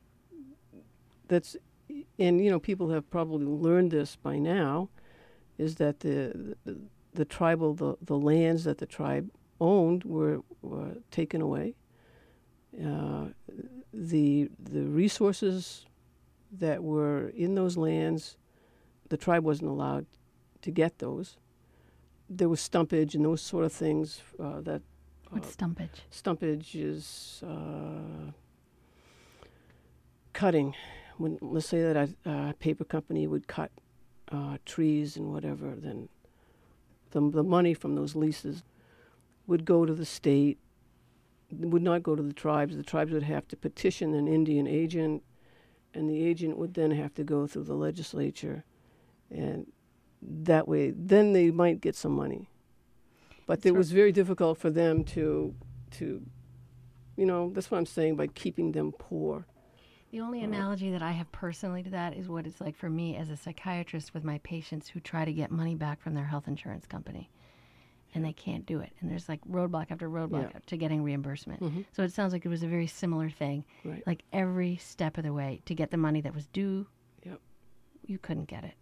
that's 1.28 1.56
and 2.18 2.42
you 2.44 2.50
know 2.50 2.58
people 2.58 2.90
have 2.90 3.08
probably 3.10 3.46
learned 3.46 3.90
this 3.90 4.16
by 4.16 4.38
now 4.38 4.88
is 5.58 5.76
that 5.76 6.00
the 6.00 6.56
the, 6.64 6.76
the 7.14 7.24
tribal 7.24 7.74
the, 7.74 7.96
the 8.02 8.16
lands 8.18 8.64
that 8.64 8.78
the 8.78 8.86
tribe 8.86 9.30
owned 9.60 10.04
were, 10.04 10.40
were 10.62 10.96
taken 11.10 11.40
away 11.40 11.74
uh, 12.84 13.26
the 13.92 14.50
the 14.58 14.82
resources 14.82 15.86
that 16.50 16.82
were 16.82 17.28
in 17.28 17.54
those 17.54 17.76
lands 17.76 18.36
the 19.08 19.16
tribe 19.16 19.44
wasn't 19.44 19.68
allowed 19.68 20.06
to 20.62 20.70
get 20.70 20.98
those 20.98 21.36
there 22.28 22.48
was 22.48 22.60
stumpage 22.60 23.14
and 23.14 23.24
those 23.24 23.40
sort 23.40 23.64
of 23.64 23.72
things 23.72 24.20
uh, 24.40 24.60
that 24.60 24.82
What's 25.30 25.54
stumpage? 25.56 26.00
stumpage 26.10 26.74
is 26.74 27.42
uh, 27.46 28.30
cutting. 30.32 30.74
When 31.18 31.38
let's 31.40 31.66
say 31.66 31.82
that 31.82 31.96
a, 31.96 32.30
a 32.30 32.54
paper 32.58 32.84
company 32.84 33.26
would 33.26 33.48
cut 33.48 33.70
uh, 34.30 34.58
trees 34.64 35.16
and 35.16 35.32
whatever, 35.32 35.74
then 35.76 36.08
the 37.10 37.20
the 37.30 37.42
money 37.42 37.74
from 37.74 37.94
those 37.94 38.14
leases 38.14 38.62
would 39.46 39.64
go 39.64 39.84
to 39.86 39.94
the 39.94 40.06
state. 40.06 40.58
Would 41.50 41.82
not 41.82 42.02
go 42.02 42.16
to 42.16 42.22
the 42.22 42.32
tribes. 42.32 42.76
The 42.76 42.82
tribes 42.82 43.12
would 43.12 43.22
have 43.22 43.46
to 43.48 43.56
petition 43.56 44.14
an 44.14 44.26
Indian 44.26 44.66
agent, 44.66 45.22
and 45.96 46.08
the 46.10 46.24
agent 46.24 46.58
would 46.58 46.74
then 46.74 46.90
have 46.92 47.14
to 47.14 47.24
go 47.24 47.46
through 47.46 47.64
the 47.64 47.74
legislature, 47.74 48.64
and 49.30 49.66
that 50.22 50.68
way, 50.68 50.90
then 50.90 51.32
they 51.32 51.50
might 51.50 51.80
get 51.80 51.96
some 51.96 52.12
money. 52.12 52.48
But 53.46 53.62
That's 53.62 53.66
it 53.66 53.72
right. 53.72 53.78
was 53.78 53.92
very 53.92 54.12
difficult 54.12 54.58
for 54.58 54.70
them 54.70 55.04
to 55.04 55.54
to 55.92 56.22
you 57.16 57.26
know 57.26 57.50
that's 57.54 57.70
what 57.70 57.78
i'm 57.78 57.86
saying 57.86 58.16
by 58.16 58.26
keeping 58.26 58.72
them 58.72 58.92
poor 58.92 59.46
The 60.10 60.20
only 60.20 60.42
uh, 60.42 60.44
analogy 60.44 60.90
that 60.90 61.02
I 61.02 61.12
have 61.12 61.30
personally 61.32 61.82
to 61.84 61.90
that 61.90 62.14
is 62.16 62.28
what 62.28 62.46
it's 62.46 62.60
like 62.60 62.76
for 62.76 62.90
me 62.90 63.16
as 63.16 63.30
a 63.30 63.36
psychiatrist 63.36 64.14
with 64.14 64.24
my 64.24 64.38
patients 64.38 64.88
who 64.88 65.00
try 65.00 65.24
to 65.24 65.32
get 65.32 65.50
money 65.50 65.74
back 65.74 66.00
from 66.00 66.14
their 66.14 66.26
health 66.26 66.48
insurance 66.48 66.86
company 66.86 67.30
and 68.16 68.24
they 68.24 68.32
can't 68.32 68.64
do 68.66 68.80
it. 68.80 68.92
And 69.00 69.10
there's 69.10 69.28
like 69.28 69.40
roadblock 69.44 69.90
after 69.90 70.08
roadblock 70.08 70.52
Yeah. 70.52 70.58
to 70.66 70.76
getting 70.76 71.02
reimbursement. 71.02 71.60
Mhm. 71.62 71.84
So 71.92 72.02
it 72.02 72.12
sounds 72.12 72.32
like 72.32 72.44
it 72.44 72.48
was 72.48 72.62
a 72.62 72.68
very 72.68 72.86
similar 72.86 73.28
thing. 73.30 73.64
right 73.84 74.02
Like 74.06 74.24
every 74.32 74.76
step 74.76 75.18
of 75.18 75.24
the 75.24 75.32
way 75.32 75.60
to 75.66 75.74
get 75.74 75.90
the 75.90 75.96
money 75.96 76.20
that 76.22 76.34
was 76.34 76.46
due, 76.48 76.86
Yep. 77.24 77.40
you 78.06 78.18
couldn't 78.18 78.46
get 78.46 78.64
it. 78.64 78.74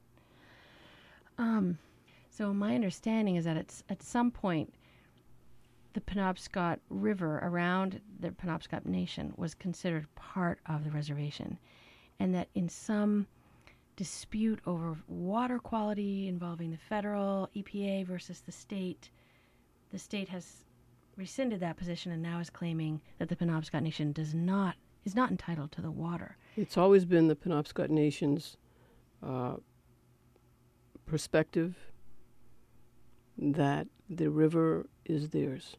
Um, 1.38 1.78
So 2.30 2.52
my 2.52 2.74
understanding 2.74 3.36
is 3.36 3.44
that 3.44 3.56
it's 3.56 3.84
at 3.88 4.02
some 4.02 4.32
point 4.32 4.74
the 5.92 6.00
Penobscot 6.00 6.80
River 6.88 7.38
around 7.42 8.00
the 8.18 8.30
Penobscot 8.32 8.84
Nation 8.86 9.32
was 9.36 9.54
considered 9.54 10.12
part 10.16 10.58
of 10.66 10.82
the 10.82 10.90
reservation, 10.90 11.56
and 12.18 12.34
that 12.34 12.48
in 12.56 12.68
some 12.68 13.28
dispute 13.94 14.58
over 14.66 14.96
water 15.06 15.60
quality 15.60 16.26
involving 16.26 16.72
the 16.72 16.76
federal 16.76 17.48
EPA 17.54 18.02
versus 18.04 18.40
the 18.40 18.50
state, 18.50 19.10
the 19.94 20.00
state 20.00 20.28
has 20.28 20.64
rescinded 21.16 21.60
that 21.60 21.76
position 21.76 22.10
and 22.10 22.20
now 22.20 22.40
is 22.40 22.50
claiming 22.50 23.00
that 23.18 23.28
the 23.28 23.36
Penobscot 23.36 23.80
Nation 23.80 24.10
does 24.10 24.34
not 24.34 24.74
is 25.04 25.14
not 25.14 25.30
entitled 25.30 25.70
to 25.70 25.80
the 25.80 25.90
water. 25.90 26.36
It's 26.56 26.76
always 26.76 27.04
been 27.04 27.28
the 27.28 27.36
Penobscot 27.36 27.90
Nation's 27.90 28.56
uh, 29.22 29.54
perspective 31.06 31.76
that 33.38 33.86
the 34.10 34.30
river 34.30 34.86
is 35.04 35.28
theirs. 35.28 35.76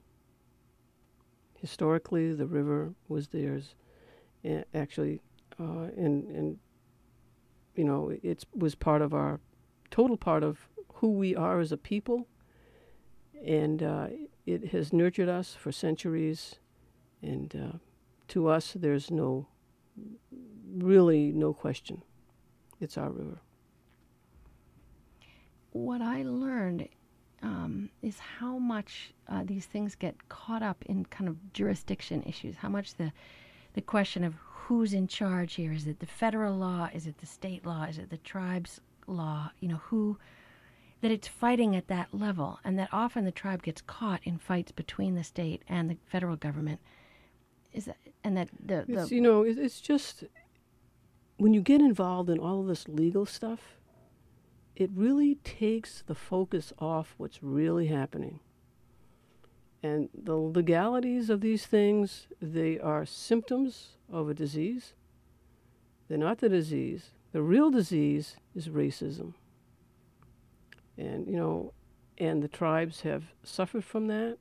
Historically, 1.59 2.31
the 2.33 2.45
river 2.45 2.93
was 3.09 3.27
theirs. 3.27 3.75
actually, 4.73 5.19
uh, 5.59 5.89
and 5.97 6.25
and 6.27 6.57
you 7.75 7.83
know, 7.83 8.13
it 8.23 8.45
was 8.55 8.75
part 8.75 9.01
of 9.01 9.13
our 9.13 9.41
total 9.91 10.15
part 10.15 10.41
of 10.41 10.69
who 10.93 11.11
we 11.11 11.35
are 11.35 11.59
as 11.59 11.73
a 11.73 11.77
people, 11.77 12.29
and 13.45 13.83
uh, 13.83 14.07
it 14.45 14.69
has 14.69 14.91
nurtured 14.91 15.29
us 15.29 15.53
for 15.53 15.71
centuries. 15.71 16.55
And 17.21 17.55
uh, 17.55 17.77
to 18.29 18.47
us, 18.47 18.73
there's 18.75 19.09
no 19.11 19.47
really 20.77 21.31
no 21.31 21.53
question. 21.53 22.01
It's 22.79 22.97
our 22.97 23.09
river. 23.09 23.39
What 25.71 26.01
I 26.01 26.23
learned 26.23 26.87
um, 27.41 27.89
is 28.01 28.19
how 28.19 28.57
much 28.57 29.13
uh, 29.27 29.43
these 29.43 29.65
things 29.65 29.95
get 29.95 30.29
caught 30.29 30.63
up 30.63 30.83
in 30.85 31.05
kind 31.05 31.29
of 31.29 31.53
jurisdiction 31.53 32.23
issues. 32.23 32.55
How 32.55 32.69
much 32.69 32.95
the 32.95 33.11
the 33.73 33.81
question 33.81 34.23
of 34.23 34.35
who's 34.39 34.93
in 34.93 35.05
charge 35.05 35.55
here 35.55 35.73
is 35.73 35.85
it 35.85 35.99
the 35.99 36.05
federal 36.05 36.55
law? 36.55 36.89
Is 36.93 37.07
it 37.07 37.17
the 37.17 37.25
state 37.25 37.65
law? 37.65 37.83
Is 37.83 37.97
it 37.97 38.09
the 38.09 38.17
tribes 38.17 38.79
law? 39.05 39.51
You 39.59 39.67
know 39.67 39.81
who 39.83 40.17
that 41.01 41.11
it's 41.11 41.27
fighting 41.27 41.75
at 41.75 41.87
that 41.87 42.13
level, 42.13 42.59
and 42.63 42.79
that 42.79 42.89
often 42.91 43.25
the 43.25 43.31
tribe 43.31 43.63
gets 43.63 43.81
caught 43.81 44.21
in 44.23 44.37
fights 44.37 44.71
between 44.71 45.15
the 45.15 45.23
state 45.23 45.61
and 45.67 45.89
the 45.89 45.97
federal 46.05 46.35
government. 46.35 46.79
Is 47.73 47.85
that 47.85 47.97
and 48.23 48.37
that 48.37 48.49
the, 48.63 48.85
the 48.87 49.07
you 49.13 49.21
know 49.21 49.43
it's 49.43 49.81
just 49.81 50.23
when 51.37 51.53
you 51.53 51.61
get 51.61 51.81
involved 51.81 52.29
in 52.29 52.39
all 52.39 52.61
of 52.61 52.67
this 52.67 52.87
legal 52.87 53.25
stuff 53.25 53.75
it 54.75 54.89
really 54.93 55.35
takes 55.35 56.03
the 56.05 56.15
focus 56.15 56.73
off 56.79 57.15
what's 57.17 57.41
really 57.41 57.87
happening. 57.87 58.39
And 59.81 60.09
the 60.13 60.35
legalities 60.35 61.29
of 61.29 61.41
these 61.41 61.65
things, 61.65 62.27
they 62.41 62.79
are 62.79 63.05
symptoms 63.05 63.97
of 64.11 64.29
a 64.29 64.33
disease. 64.33 64.93
They're 66.07 66.17
not 66.17 66.39
the 66.39 66.49
disease. 66.49 67.11
The 67.31 67.41
real 67.41 67.69
disease 67.69 68.37
is 68.53 68.67
racism. 68.67 69.33
And, 70.97 71.27
you 71.27 71.35
know, 71.35 71.73
and 72.17 72.41
the 72.41 72.47
tribes 72.47 73.01
have 73.01 73.23
suffered 73.43 73.83
from 73.83 74.07
that 74.07 74.37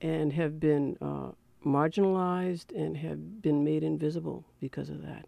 and 0.00 0.32
have 0.32 0.58
been 0.58 0.96
uh, 1.00 1.30
marginalized 1.64 2.74
and 2.74 2.96
have 2.96 3.40
been 3.42 3.64
made 3.64 3.82
invisible 3.82 4.44
because 4.60 4.90
of 4.90 5.02
that. 5.02 5.26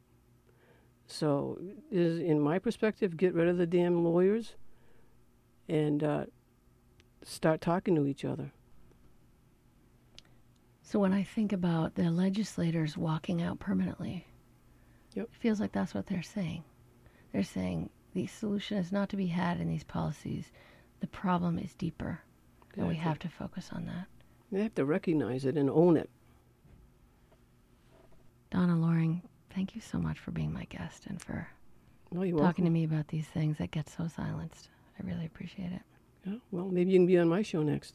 So, 1.07 1.61
is 1.91 2.21
in 2.21 2.41
my 2.41 2.59
perspective, 2.61 3.17
get 3.17 3.35
rid 3.35 3.49
of 3.49 3.59
the 3.59 3.67
damn 3.67 4.05
lawyers 4.05 4.55
and 5.69 6.05
uh, 6.05 6.25
start 7.23 7.61
talking 7.61 7.95
to 7.97 8.07
each 8.07 8.25
other. 8.25 8.53
So 10.83 10.99
when 10.99 11.13
I 11.13 11.23
think 11.23 11.53
about 11.53 11.95
the 11.95 12.11
legislators 12.11 12.97
walking 12.97 13.41
out 13.41 13.61
permanently, 13.61 14.27
yep. 15.15 15.27
it 15.27 15.41
feels 15.41 15.61
like 15.61 15.71
that's 15.71 15.95
what 15.95 16.09
they're 16.09 16.21
saying. 16.21 16.65
They're 17.33 17.45
saying 17.45 17.91
the 18.15 18.27
solution 18.27 18.79
is 18.79 18.93
not 18.93 19.09
to 19.11 19.17
be 19.17 19.27
had 19.27 19.61
in 19.61 19.69
these 19.69 19.85
policies. 19.85 20.51
The 21.01 21.07
problem 21.07 21.59
is 21.59 21.75
deeper, 21.75 22.21
and 22.77 22.89
we 22.89 22.97
have 22.97 23.19
to 23.21 23.29
focus 23.29 23.71
on 23.73 23.87
that. 23.87 24.07
They 24.53 24.63
have 24.63 24.75
to 24.75 24.85
recognize 24.85 25.45
it 25.45 25.57
and 25.57 25.71
own 25.71 25.97
it. 25.97 26.11
Donna 28.51 28.77
Loring, 28.77 29.23
Thank 29.55 29.75
you 29.75 29.81
so 29.81 29.99
much 29.99 30.19
for 30.19 30.31
being 30.31 30.53
my 30.53 30.65
guest 30.65 31.07
and 31.07 31.21
for 31.21 31.49
talking 32.15 32.35
welcome. 32.37 32.65
to 32.65 32.71
me 32.71 32.85
about 32.85 33.09
these 33.09 33.27
things 33.27 33.59
that 33.59 33.73
get 33.73 33.89
so 33.89 34.07
silenced. 34.07 34.69
I 34.99 35.07
really 35.07 35.27
appreciate 35.27 35.73
it. 35.73 35.83
Yeah, 36.25 36.39
well, 36.53 36.67
maybe 36.67 36.93
you 36.93 36.99
can 36.99 37.07
be 37.07 37.19
on 37.19 37.29
my 37.29 37.43
show 37.43 37.63
next. 37.63 37.95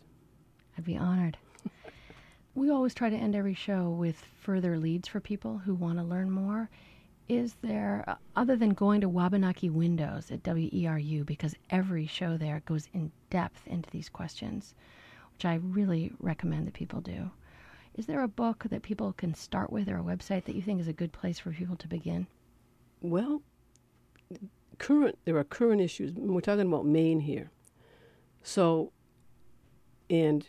I'd 0.78 0.84
be 0.84 0.98
honored. 0.98 1.38
we 2.56 2.70
always 2.70 2.94
try 2.94 3.10
to 3.10 3.16
end 3.16 3.36
every 3.36 3.54
show 3.54 3.90
with 3.90 4.18
further 4.42 4.78
leads 4.78 5.08
for 5.08 5.22
people 5.22 5.60
who 5.60 5.74
want 5.74 5.98
to 5.98 6.04
learn 6.04 6.30
more. 6.30 6.70
Is 7.28 7.56
there, 7.62 8.04
uh, 8.08 8.16
other 8.36 8.56
than 8.56 8.70
going 8.72 9.02
to 9.02 9.10
Wabanaki 9.10 9.70
Windows 9.70 10.30
at 10.32 10.44
WERU, 10.44 11.26
because 11.26 11.56
every 11.72 12.06
show 12.06 12.38
there 12.38 12.62
goes 12.66 12.88
in 12.94 13.12
depth 13.32 13.66
into 13.66 13.90
these 13.90 14.10
questions, 14.10 14.76
which 15.34 15.46
I 15.46 15.56
really 15.56 16.14
recommend 16.20 16.68
that 16.68 16.76
people 16.76 17.02
do, 17.02 17.32
is 17.96 18.06
there 18.06 18.22
a 18.22 18.28
book 18.28 18.66
that 18.70 18.84
people 18.84 19.14
can 19.14 19.34
start 19.34 19.72
with 19.72 19.88
or 19.88 19.98
a 19.98 20.04
website 20.04 20.44
that 20.46 20.56
you 20.56 20.62
think 20.62 20.82
is 20.82 20.88
a 20.88 20.94
good 20.94 21.14
place 21.14 21.40
for 21.40 21.52
people 21.52 21.78
to 21.78 21.88
begin? 21.88 22.28
Well, 23.02 23.42
current 24.78 25.18
there 25.24 25.38
are 25.38 25.44
current 25.44 25.82
issues. 25.82 26.12
We're 26.14 26.42
talking 26.42 26.68
about 26.68 26.86
Maine 26.86 27.22
here. 27.22 27.52
So 28.44 28.92
and 30.10 30.46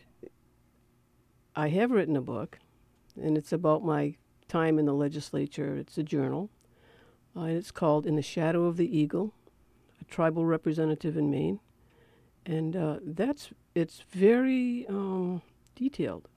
I 1.55 1.69
have 1.69 1.91
written 1.91 2.17
a 2.17 2.21
book 2.21 2.59
and 3.19 3.37
it's 3.37 3.53
about 3.53 3.83
my 3.83 4.15
time 4.47 4.77
in 4.77 4.85
the 4.85 4.93
legislature. 4.93 5.75
It's 5.77 5.97
a 5.97 6.03
journal. 6.03 6.49
Uh, 7.37 7.41
and 7.41 7.57
it's 7.57 7.71
called 7.71 8.05
In 8.05 8.15
the 8.15 8.21
Shadow 8.21 8.65
of 8.65 8.77
the 8.77 8.97
Eagle, 8.97 9.33
a 10.01 10.05
tribal 10.05 10.45
representative 10.45 11.15
in 11.15 11.29
Maine. 11.29 11.59
And 12.45 12.75
uh, 12.75 12.97
that's 13.03 13.49
it's 13.75 14.03
very 14.09 14.85
um, 14.87 15.41
detailed 15.75 16.27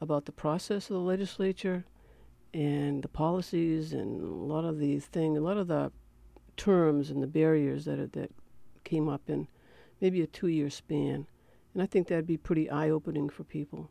about 0.00 0.24
the 0.24 0.32
process 0.32 0.90
of 0.90 0.94
the 0.94 1.00
legislature 1.02 1.84
and 2.52 3.02
the 3.02 3.08
policies 3.08 3.92
and 3.92 4.22
a 4.22 4.26
lot 4.26 4.64
of 4.64 4.78
these 4.78 5.06
things, 5.06 5.38
a 5.38 5.42
lot 5.42 5.58
of 5.58 5.68
the 5.68 5.92
terms 6.56 7.10
and 7.10 7.22
the 7.22 7.26
barriers 7.26 7.84
that 7.84 7.98
are, 7.98 8.06
that 8.08 8.30
came 8.84 9.08
up 9.08 9.22
in 9.28 9.46
maybe 10.00 10.22
a 10.22 10.26
two-year 10.26 10.70
span, 10.70 11.26
and 11.74 11.82
I 11.82 11.86
think 11.86 12.08
that'd 12.08 12.26
be 12.26 12.36
pretty 12.36 12.70
eye-opening 12.70 13.28
for 13.28 13.44
people. 13.44 13.90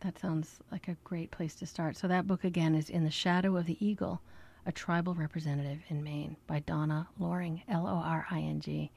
That 0.00 0.18
sounds 0.18 0.58
like 0.70 0.88
a 0.88 0.96
great 1.02 1.30
place 1.30 1.54
to 1.56 1.66
start. 1.66 1.96
So 1.96 2.08
that 2.08 2.26
book 2.26 2.44
again 2.44 2.74
is 2.74 2.90
In 2.90 3.04
the 3.04 3.10
Shadow 3.10 3.56
of 3.56 3.66
the 3.66 3.84
Eagle, 3.84 4.20
a 4.66 4.72
tribal 4.72 5.14
representative 5.14 5.80
in 5.88 6.02
Maine 6.02 6.36
by 6.46 6.60
Donna 6.60 7.08
Loring, 7.18 7.62
L 7.68 7.86
O 7.86 7.94
R 7.96 8.26
I 8.30 8.40
N 8.40 8.60
G. 8.60 8.90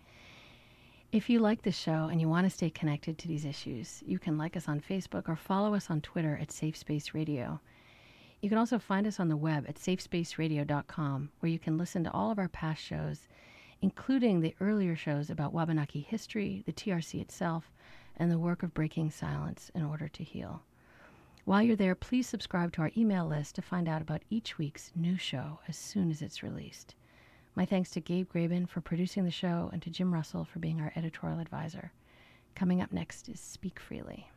If 1.11 1.29
you 1.29 1.39
like 1.39 1.61
this 1.61 1.77
show 1.77 2.09
and 2.11 2.19
you 2.19 2.27
want 2.27 2.45
to 2.45 2.49
stay 2.49 2.69
connected 2.69 3.17
to 3.17 3.27
these 3.27 3.45
issues, 3.45 4.03
you 4.05 4.19
can 4.19 4.37
like 4.37 4.57
us 4.57 4.67
on 4.67 4.81
Facebook 4.81 5.29
or 5.29 5.35
follow 5.35 5.73
us 5.73 5.89
on 5.89 6.01
Twitter 6.01 6.37
at 6.41 6.51
Safe 6.51 6.75
Space 6.75 7.13
Radio. 7.13 7.59
You 8.41 8.49
can 8.49 8.57
also 8.57 8.77
find 8.77 9.07
us 9.07 9.19
on 9.19 9.29
the 9.29 9.37
web 9.37 9.65
at 9.67 9.75
safespaceradio.com, 9.75 11.29
where 11.39 11.51
you 11.51 11.59
can 11.59 11.77
listen 11.77 12.03
to 12.03 12.11
all 12.11 12.29
of 12.29 12.37
our 12.37 12.49
past 12.49 12.83
shows, 12.83 13.27
including 13.81 14.41
the 14.41 14.55
earlier 14.61 14.95
shows 14.95 15.29
about 15.29 15.53
Wabanaki 15.53 16.01
history, 16.01 16.61
the 16.65 16.73
TRC 16.73 17.19
itself, 17.21 17.71
and 18.15 18.29
the 18.29 18.37
work 18.37 18.61
of 18.61 18.73
breaking 18.73 19.11
silence 19.11 19.71
in 19.73 19.83
order 19.83 20.07
to 20.07 20.23
heal. 20.23 20.61
While 21.47 21.61
you're 21.61 21.77
there, 21.77 21.95
please 21.95 22.27
subscribe 22.27 22.73
to 22.73 22.81
our 22.81 22.91
email 22.97 23.25
list 23.25 23.55
to 23.55 23.61
find 23.61 23.87
out 23.87 24.01
about 24.01 24.23
each 24.29 24.57
week's 24.57 24.91
new 24.97 25.15
show 25.15 25.61
as 25.65 25.77
soon 25.77 26.11
as 26.11 26.21
it's 26.21 26.43
released. 26.43 26.93
My 27.55 27.63
thanks 27.65 27.89
to 27.91 28.01
Gabe 28.01 28.27
Graben 28.27 28.65
for 28.65 28.81
producing 28.81 29.23
the 29.23 29.31
show 29.31 29.69
and 29.71 29.81
to 29.83 29.89
Jim 29.89 30.13
Russell 30.13 30.43
for 30.43 30.59
being 30.59 30.81
our 30.81 30.91
editorial 30.97 31.39
advisor. 31.39 31.93
Coming 32.53 32.81
up 32.81 32.91
next 32.91 33.29
is 33.29 33.39
Speak 33.39 33.79
Freely. 33.79 34.29